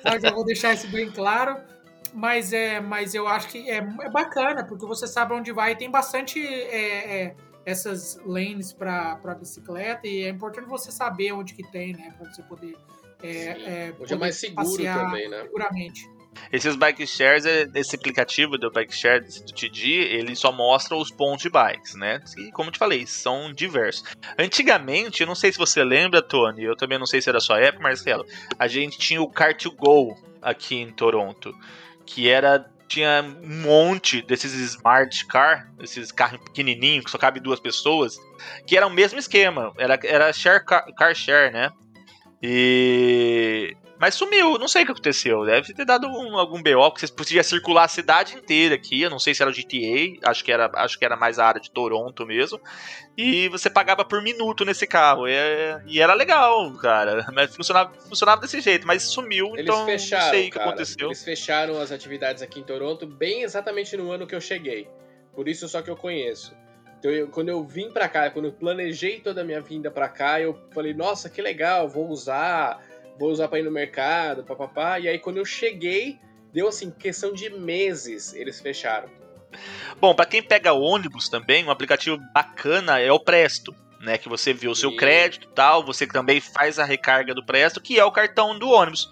[0.01, 1.57] Então, eu vou deixar isso bem claro.
[2.15, 5.73] Mas, é, mas eu acho que é, é bacana, porque você sabe onde vai.
[5.73, 11.55] E tem bastante é, é, essas lanes para bicicleta e é importante você saber onde
[11.55, 12.15] que tem, né?
[12.17, 12.77] Para você poder.
[13.23, 15.43] É, é, Hoje é mais seguro também, né?
[15.43, 16.19] Seguramente.
[16.53, 21.11] Esses bike shares, é, esse aplicativo do bike share do TD, ele só mostra os
[21.11, 22.21] pontos de bikes, né?
[22.37, 24.05] E como eu te falei, são diversos.
[24.39, 27.61] Antigamente, eu não sei se você lembra, Tony, eu também não sei se era sua
[27.61, 28.25] época, Marcelo,
[28.59, 31.53] a gente tinha o Car2Go aqui em Toronto
[32.09, 37.61] que era tinha um monte desses smart car, esses carros pequenininhos que só cabe duas
[37.61, 38.19] pessoas,
[38.67, 41.71] que era o mesmo esquema, era, era share car, car share, né?
[42.43, 45.45] E mas sumiu, não sei o que aconteceu.
[45.45, 49.03] Deve ter dado um, algum BO, que você podia circular a cidade inteira aqui.
[49.03, 51.47] Eu não sei se era o GTA, acho que era, acho que era mais a
[51.47, 52.61] área de Toronto mesmo.
[53.17, 55.27] E você pagava por minuto nesse carro.
[55.27, 55.33] E,
[55.87, 57.27] e era legal, cara.
[57.35, 60.69] Mas funcionava, funcionava desse jeito, mas sumiu, Eles então fecharam, não sei o que cara.
[60.69, 61.09] aconteceu.
[61.09, 64.89] Eles fecharam as atividades aqui em Toronto bem exatamente no ano que eu cheguei.
[65.35, 66.55] Por isso só que eu conheço.
[66.99, 70.09] Então, eu, quando eu vim para cá, quando eu planejei toda a minha vinda para
[70.09, 72.81] cá, eu falei, nossa, que legal, vou usar
[73.19, 74.99] vou usar para ir no mercado, papapá.
[74.99, 76.19] E aí quando eu cheguei,
[76.53, 79.09] deu assim, questão de meses, eles fecharam.
[80.01, 83.75] Bom, para quem pega ônibus também, um aplicativo bacana é o Presto.
[84.01, 87.81] Né, que você vê o seu crédito tal, você também faz a recarga do Presto,
[87.81, 89.11] que é o cartão do ônibus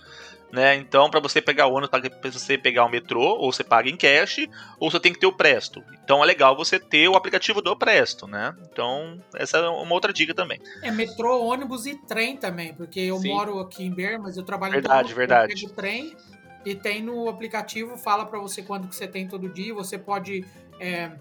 [0.53, 0.77] né?
[0.77, 3.97] Então, para você pegar o ônibus, para você pegar o metrô, ou você paga em
[3.97, 4.47] cash,
[4.79, 5.83] ou você tem que ter o Presto.
[6.03, 8.55] Então, é legal você ter o aplicativo do Presto, né?
[8.71, 10.61] Então, essa é uma outra dica também.
[10.83, 13.29] É metrô, ônibus e trem também, porque eu Sim.
[13.29, 15.69] moro aqui em Ber, mas eu trabalho verdade, em verdade.
[15.75, 16.17] Trem
[16.65, 19.73] e tem no aplicativo fala para você quando que você tem todo dia.
[19.73, 20.45] Você pode
[20.81, 21.13] é,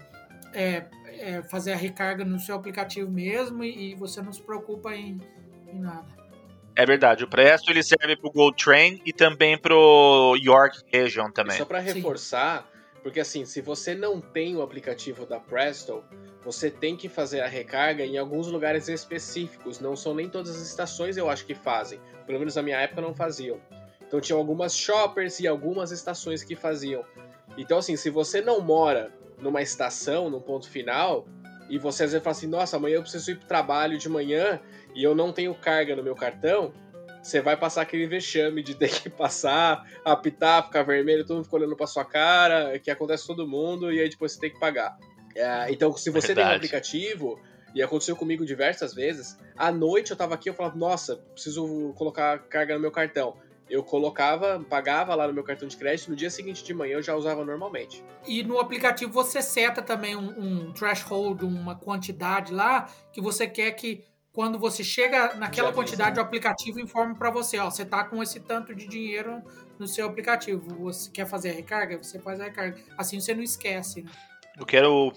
[0.52, 0.86] é,
[1.20, 5.20] é, fazer a recarga no seu aplicativo mesmo e, e você não se preocupa em,
[5.68, 6.15] em nada.
[6.76, 11.54] É verdade, o Presto ele serve pro Gold Train e também pro York Region também.
[11.54, 13.00] E só para reforçar, Sim.
[13.02, 16.04] porque assim, se você não tem o aplicativo da Presto,
[16.44, 19.80] você tem que fazer a recarga em alguns lugares específicos.
[19.80, 21.98] Não são nem todas as estações eu acho que fazem.
[22.26, 23.58] Pelo menos na minha época não faziam.
[24.06, 27.02] Então tinha algumas shoppers e algumas estações que faziam.
[27.56, 29.10] Então assim, se você não mora
[29.40, 31.26] numa estação, num ponto final,
[31.68, 34.60] e você às vezes fala assim, nossa, amanhã eu preciso ir pro trabalho de manhã
[34.94, 36.72] e eu não tenho carga no meu cartão,
[37.22, 41.56] você vai passar aquele vexame de ter que passar, apitar, ficar vermelho, todo mundo fica
[41.56, 44.96] olhando pra sua cara, que acontece todo mundo, e aí depois você tem que pagar.
[45.34, 46.46] É, então, se você Verdade.
[46.46, 47.40] tem um aplicativo,
[47.76, 52.38] e aconteceu comigo diversas vezes, à noite eu tava aqui, eu falava, nossa, preciso colocar
[52.48, 53.36] carga no meu cartão.
[53.68, 57.02] Eu colocava, pagava lá no meu cartão de crédito, no dia seguinte de manhã eu
[57.02, 58.04] já usava normalmente.
[58.26, 63.72] E no aplicativo você seta também um, um threshold, uma quantidade lá, que você quer
[63.72, 64.04] que
[64.36, 68.38] quando você chega naquela quantidade, o aplicativo informa para você, ó, você tá com esse
[68.38, 69.42] tanto de dinheiro
[69.78, 70.60] no seu aplicativo.
[70.84, 71.96] Você quer fazer a recarga?
[71.96, 72.78] Você faz a recarga.
[72.98, 74.10] Assim você não esquece, né?
[74.58, 75.10] Eu quero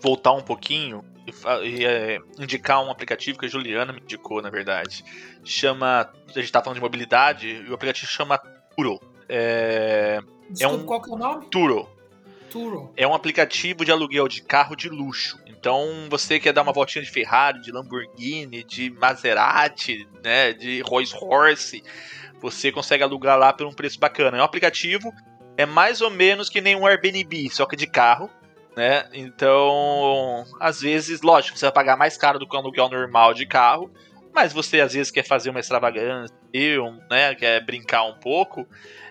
[0.00, 4.50] voltar um pouquinho e, e é, indicar um aplicativo que a Juliana me indicou, na
[4.50, 5.04] verdade.
[5.44, 6.10] Chama.
[6.28, 8.38] A gente tá falando de mobilidade, e o aplicativo chama
[8.76, 9.00] Turo.
[9.28, 10.20] É,
[10.50, 11.46] Desculpa, é um, qual que é o nome?
[11.50, 11.88] Turo.
[12.50, 12.92] Turo.
[12.96, 15.38] É um aplicativo de aluguel de carro de luxo.
[15.46, 21.12] Então, você quer dar uma voltinha de Ferrari, de Lamborghini, de Maserati, né, de Rolls
[21.12, 21.82] Royce,
[22.40, 24.38] você consegue alugar lá por um preço bacana.
[24.38, 25.12] É um aplicativo,
[25.56, 28.30] é mais ou menos que nem um Airbnb, só que de carro.
[28.76, 29.08] Né?
[29.14, 33.46] Então, às vezes, lógico, você vai pagar mais caro do que um aluguel normal de
[33.46, 33.90] carro,
[34.34, 36.36] mas você às vezes quer fazer uma extravagância,
[37.10, 38.66] né, quer brincar um pouco,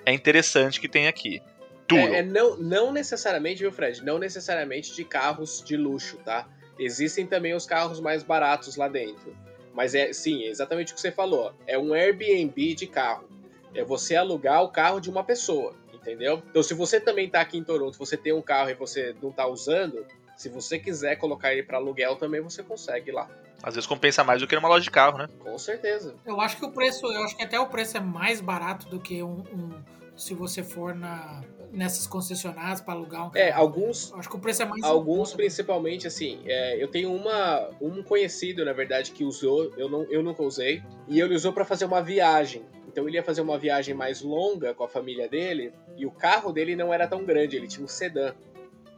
[0.05, 1.41] é interessante que tem aqui.
[1.87, 1.99] Tudo.
[1.99, 4.03] É, é, não, não necessariamente, viu, Fred?
[4.03, 6.47] Não necessariamente de carros de luxo, tá?
[6.77, 9.35] Existem também os carros mais baratos lá dentro.
[9.73, 11.53] Mas é, sim, é exatamente o que você falou.
[11.67, 13.27] É um Airbnb de carro.
[13.73, 15.75] É você alugar o carro de uma pessoa,
[16.05, 16.41] entendeu?
[16.49, 19.31] Então, se você também tá aqui em Toronto, você tem um carro e você não
[19.31, 20.05] tá usando,
[20.37, 23.29] se você quiser colocar ele para aluguel também, você consegue lá.
[23.63, 25.27] Às vezes compensa mais do que numa loja de carro, né?
[25.39, 26.15] Com certeza.
[26.25, 28.99] Eu acho que o preço, eu acho que até o preço é mais barato do
[28.99, 29.71] que um, um
[30.15, 31.41] se você for na
[31.71, 33.45] nessas concessionárias para alugar um é, carro.
[33.47, 34.13] É, alguns.
[34.13, 36.39] Acho que o preço é mais Alguns, principalmente, assim.
[36.45, 40.81] É, eu tenho uma, um conhecido, na verdade, que usou, eu, não, eu nunca usei,
[41.07, 42.63] e ele usou para fazer uma viagem.
[42.95, 46.53] Então ele ia fazer uma viagem mais longa com a família dele, e o carro
[46.53, 48.33] dele não era tão grande, ele tinha um sedã.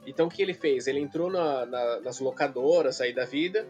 [0.06, 0.86] Então o que ele fez?
[0.86, 3.68] Ele entrou na, na, nas locadoras aí da vida,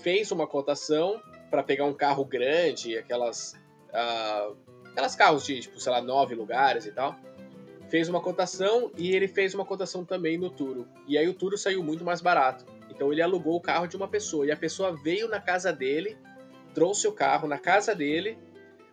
[0.00, 1.20] fez uma cotação
[1.50, 3.54] para pegar um carro grande, aquelas.
[3.88, 4.56] Uh,
[4.92, 7.16] aquelas carros de, tipo, sei lá, nove lugares e tal.
[7.88, 10.86] Fez uma cotação e ele fez uma cotação também no Turo.
[11.08, 12.64] E aí o Turo saiu muito mais barato.
[12.88, 14.46] Então ele alugou o carro de uma pessoa.
[14.46, 16.16] E a pessoa veio na casa dele,
[16.72, 18.38] trouxe o carro na casa dele.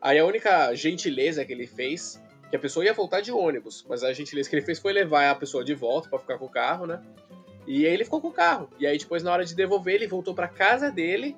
[0.02, 4.04] Aí a única gentileza que ele fez, que a pessoa ia voltar de ônibus, mas
[4.04, 6.50] a gentileza que ele fez foi levar a pessoa de volta para ficar com o
[6.50, 7.02] carro, né?
[7.68, 8.70] E aí ele ficou com o carro.
[8.80, 11.38] E aí depois, na hora de devolver, ele voltou para casa dele,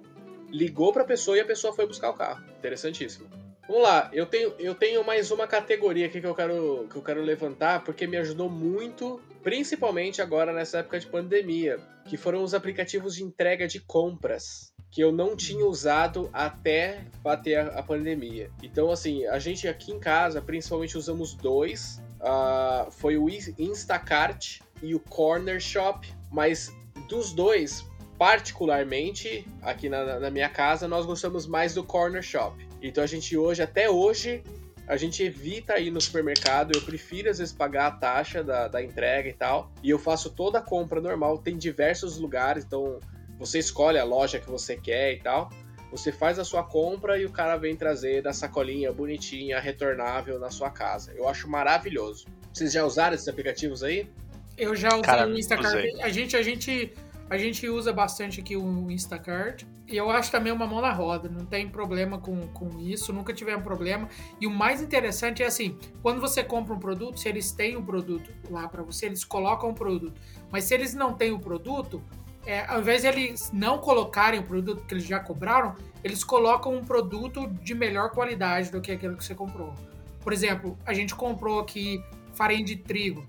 [0.49, 2.43] ligou para a pessoa e a pessoa foi buscar o carro.
[2.57, 3.27] Interessantíssimo.
[3.67, 7.01] Vamos lá, eu tenho, eu tenho mais uma categoria aqui que eu, quero, que eu
[7.01, 12.53] quero levantar, porque me ajudou muito, principalmente agora nessa época de pandemia, que foram os
[12.53, 18.51] aplicativos de entrega de compras, que eu não tinha usado até bater a, pandemia.
[18.61, 24.93] Então, assim, a gente aqui em casa, principalmente usamos dois, uh, foi o Instacart e
[24.93, 26.71] o Corner Shop, mas
[27.09, 27.83] dos dois,
[28.19, 32.55] particularmente aqui na, na, minha casa, nós gostamos mais do Corner Shop.
[32.79, 34.43] Então a gente hoje, até hoje,
[34.87, 36.71] a gente evita ir no supermercado.
[36.75, 39.71] Eu prefiro às vezes pagar a taxa da, da entrega e tal.
[39.81, 41.39] E eu faço toda a compra normal.
[41.39, 42.99] Tem diversos lugares, então
[43.45, 45.49] você escolhe a loja que você quer e tal.
[45.91, 50.49] Você faz a sua compra e o cara vem trazer da sacolinha bonitinha, retornável na
[50.49, 51.13] sua casa.
[51.13, 52.25] Eu acho maravilhoso.
[52.51, 54.09] Vocês já usaram esses aplicativos aí?
[54.57, 55.85] Eu já usei Cara, o Instacart.
[56.01, 56.93] A gente, a, gente,
[57.29, 59.65] a gente usa bastante aqui o Instacart.
[59.87, 61.27] E eu acho também uma mão na roda.
[61.29, 63.11] Não tem problema com, com isso.
[63.11, 64.07] Nunca tivemos problema.
[64.39, 67.83] E o mais interessante é assim: quando você compra um produto, se eles têm um
[67.83, 70.19] produto lá para você, eles colocam um produto.
[70.49, 72.01] Mas se eles não têm o produto,
[72.45, 76.75] é, ao invés de eles não colocarem o produto que eles já cobraram, eles colocam
[76.75, 79.73] um produto de melhor qualidade do que aquele que você comprou.
[80.21, 83.25] Por exemplo, a gente comprou aqui farinha de trigo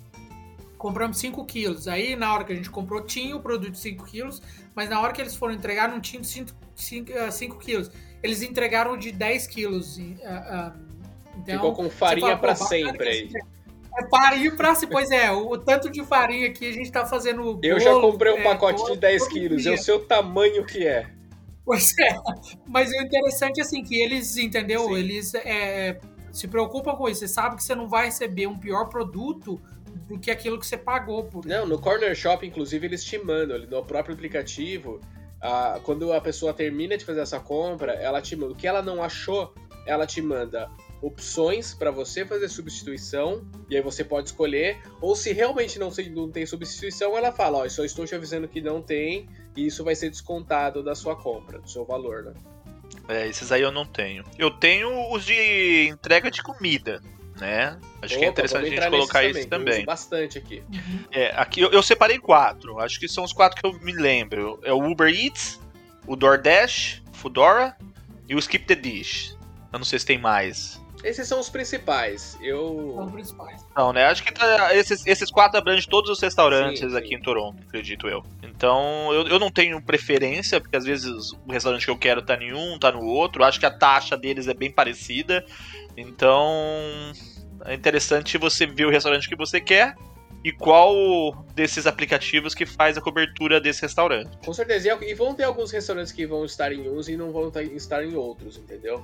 [0.85, 1.89] compramos 5 quilos.
[1.89, 4.43] Aí, na hora que a gente comprou, tinha o produto de 5 quilos,
[4.75, 7.91] mas na hora que eles foram entregar, não tinha 5 quilos.
[8.23, 9.97] Eles entregaram de 10 quilos.
[9.97, 10.73] Uh, uh,
[11.39, 13.31] então, Ficou com farinha para sempre aí.
[13.97, 17.07] É farinha pra se, pois é, o, o, tanto de farinha que a gente tá
[17.07, 17.43] fazendo.
[17.43, 20.87] Bolo, eu já comprei um é, pacote de 10 quilos, eu sei o tamanho que
[20.87, 21.07] é.
[21.65, 22.17] Pois é,
[22.67, 24.85] mas o interessante é assim, que eles, entendeu?
[24.87, 24.95] Sim.
[24.97, 25.99] Eles é,
[26.33, 27.21] se preocupam com isso.
[27.21, 29.61] Você sabe que você não vai receber um pior produto
[30.09, 31.47] do que aquilo que você pagou por.
[31.47, 35.01] Não, no Corner Shop, inclusive, eles te mandam, no próprio aplicativo,
[35.41, 38.53] a, quando a pessoa termina de fazer essa compra, ela te manda.
[38.53, 39.55] O que ela não achou,
[39.87, 40.69] ela te manda
[41.05, 46.31] opções para você fazer substituição, e aí você pode escolher, ou se realmente não, não
[46.31, 49.95] tem substituição, ela fala, ó, só estou te avisando que não tem, e isso vai
[49.95, 52.33] ser descontado da sua compra, do seu valor, né?
[53.09, 54.25] É, esses aí eu não tenho.
[54.39, 57.03] Eu tenho os de entrega de comida
[57.41, 57.79] né?
[58.01, 59.85] Acho Opa, que é interessante a gente colocar isso também.
[59.85, 60.63] bastante aqui.
[61.11, 62.79] É, aqui eu, eu, separei quatro.
[62.79, 64.61] Acho que são os quatro que eu me lembro.
[64.63, 65.61] É o Uber Eats,
[66.07, 67.77] o DoorDash, Foodora
[68.29, 69.37] e o Skip the Dish.
[69.73, 70.81] Eu não sei se tem mais.
[71.05, 72.39] Esses são os principais.
[72.41, 72.95] Eu.
[72.97, 73.67] São os principais.
[73.77, 74.07] Não, né?
[74.07, 76.97] Acho que tá, esses, esses quatro abrangem todos os restaurantes sim, sim.
[76.97, 78.25] aqui em Toronto, acredito eu.
[78.43, 82.35] Então, eu, eu não tenho preferência, porque às vezes o restaurante que eu quero tá
[82.43, 83.45] em um, tá no outro.
[83.45, 85.45] Acho que a taxa deles é bem parecida.
[85.95, 86.49] Então,
[87.67, 89.95] é interessante você ver o restaurante que você quer
[90.43, 94.37] e qual desses aplicativos que faz a cobertura desse restaurante.
[94.45, 94.99] Com certeza.
[95.03, 98.15] E vão ter alguns restaurantes que vão estar em uns e não vão estar em
[98.15, 99.03] outros, entendeu?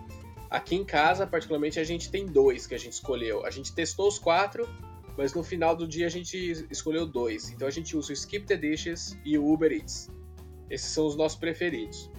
[0.50, 3.46] Aqui em casa, particularmente, a gente tem dois que a gente escolheu.
[3.46, 4.68] A gente testou os quatro,
[5.16, 7.50] mas no final do dia a gente escolheu dois.
[7.50, 10.10] Então a gente usa o Skip the Dishes e o Uber Eats.
[10.68, 12.10] Esses são os nossos preferidos.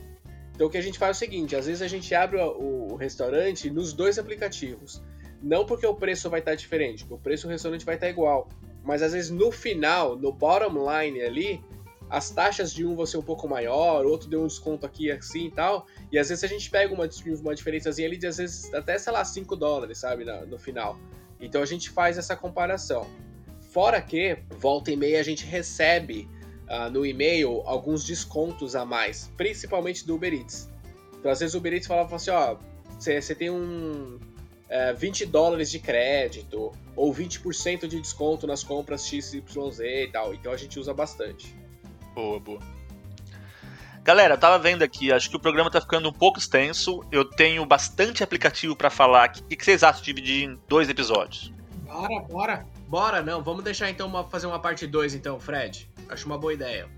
[0.53, 2.95] Então o que a gente faz é o seguinte: às vezes a gente abre o,
[2.95, 5.01] restaurante nos dois aplicativos.
[5.41, 8.47] Não porque o preço vai estar diferente, porque o preço do restaurante vai estar igual.
[8.83, 11.61] Mas às vezes no final, no bottom line ali,
[12.11, 15.45] as taxas de um vão ser um pouco maior, outro deu um desconto aqui assim
[15.45, 15.87] e tal.
[16.11, 17.07] E às vezes a gente pega uma,
[17.41, 20.99] uma diferençazinha ali de às vezes até, sei lá, 5 dólares, sabe, no, no final.
[21.39, 23.07] Então a gente faz essa comparação.
[23.71, 26.27] Fora que, volta e meia, a gente recebe
[26.67, 30.69] uh, no e-mail alguns descontos a mais, principalmente do Uber Eats.
[31.17, 32.57] Então às vezes o Uber Eats fala, fala assim, ó,
[32.99, 39.79] você tem um uh, 20 dólares de crédito, ou 20% de desconto nas compras XYZ
[39.79, 40.33] e tal.
[40.33, 41.60] Então a gente usa bastante.
[42.13, 42.59] Boa, boa.
[44.03, 47.03] Galera, eu tava vendo aqui, acho que o programa tá ficando um pouco extenso.
[47.11, 49.41] Eu tenho bastante aplicativo para falar aqui.
[49.41, 51.53] O que vocês acham de dividir em dois episódios?
[51.85, 52.65] Bora, bora.
[52.87, 53.43] Bora, não.
[53.43, 55.89] Vamos deixar então uma, fazer uma parte 2 então, Fred.
[56.09, 56.89] Acho uma boa ideia.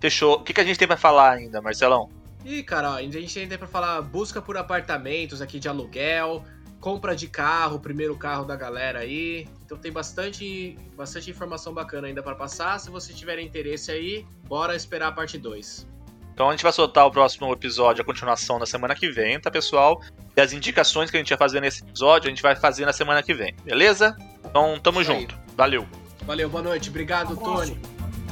[0.00, 0.34] Fechou.
[0.34, 2.10] O que, que a gente tem para falar ainda, Marcelão?
[2.44, 6.44] Ih, cara, a gente tem para falar busca por apartamentos aqui de aluguel,
[6.80, 9.46] compra de carro, primeiro carro da galera aí.
[9.64, 12.80] Então tem bastante, bastante informação bacana ainda para passar.
[12.80, 15.86] Se você tiver interesse aí, bora esperar a parte 2.
[16.32, 19.50] Então a gente vai soltar o próximo episódio, a continuação na semana que vem, tá,
[19.50, 20.00] pessoal?
[20.34, 22.94] E as indicações que a gente vai fazer nesse episódio, a gente vai fazer na
[22.94, 24.16] semana que vem, beleza?
[24.44, 25.34] Então tamo Isso junto.
[25.34, 25.40] Aí.
[25.56, 25.86] Valeu.
[26.24, 26.88] Valeu, boa noite.
[26.88, 27.78] Obrigado, Tony.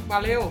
[0.07, 0.51] Valeu.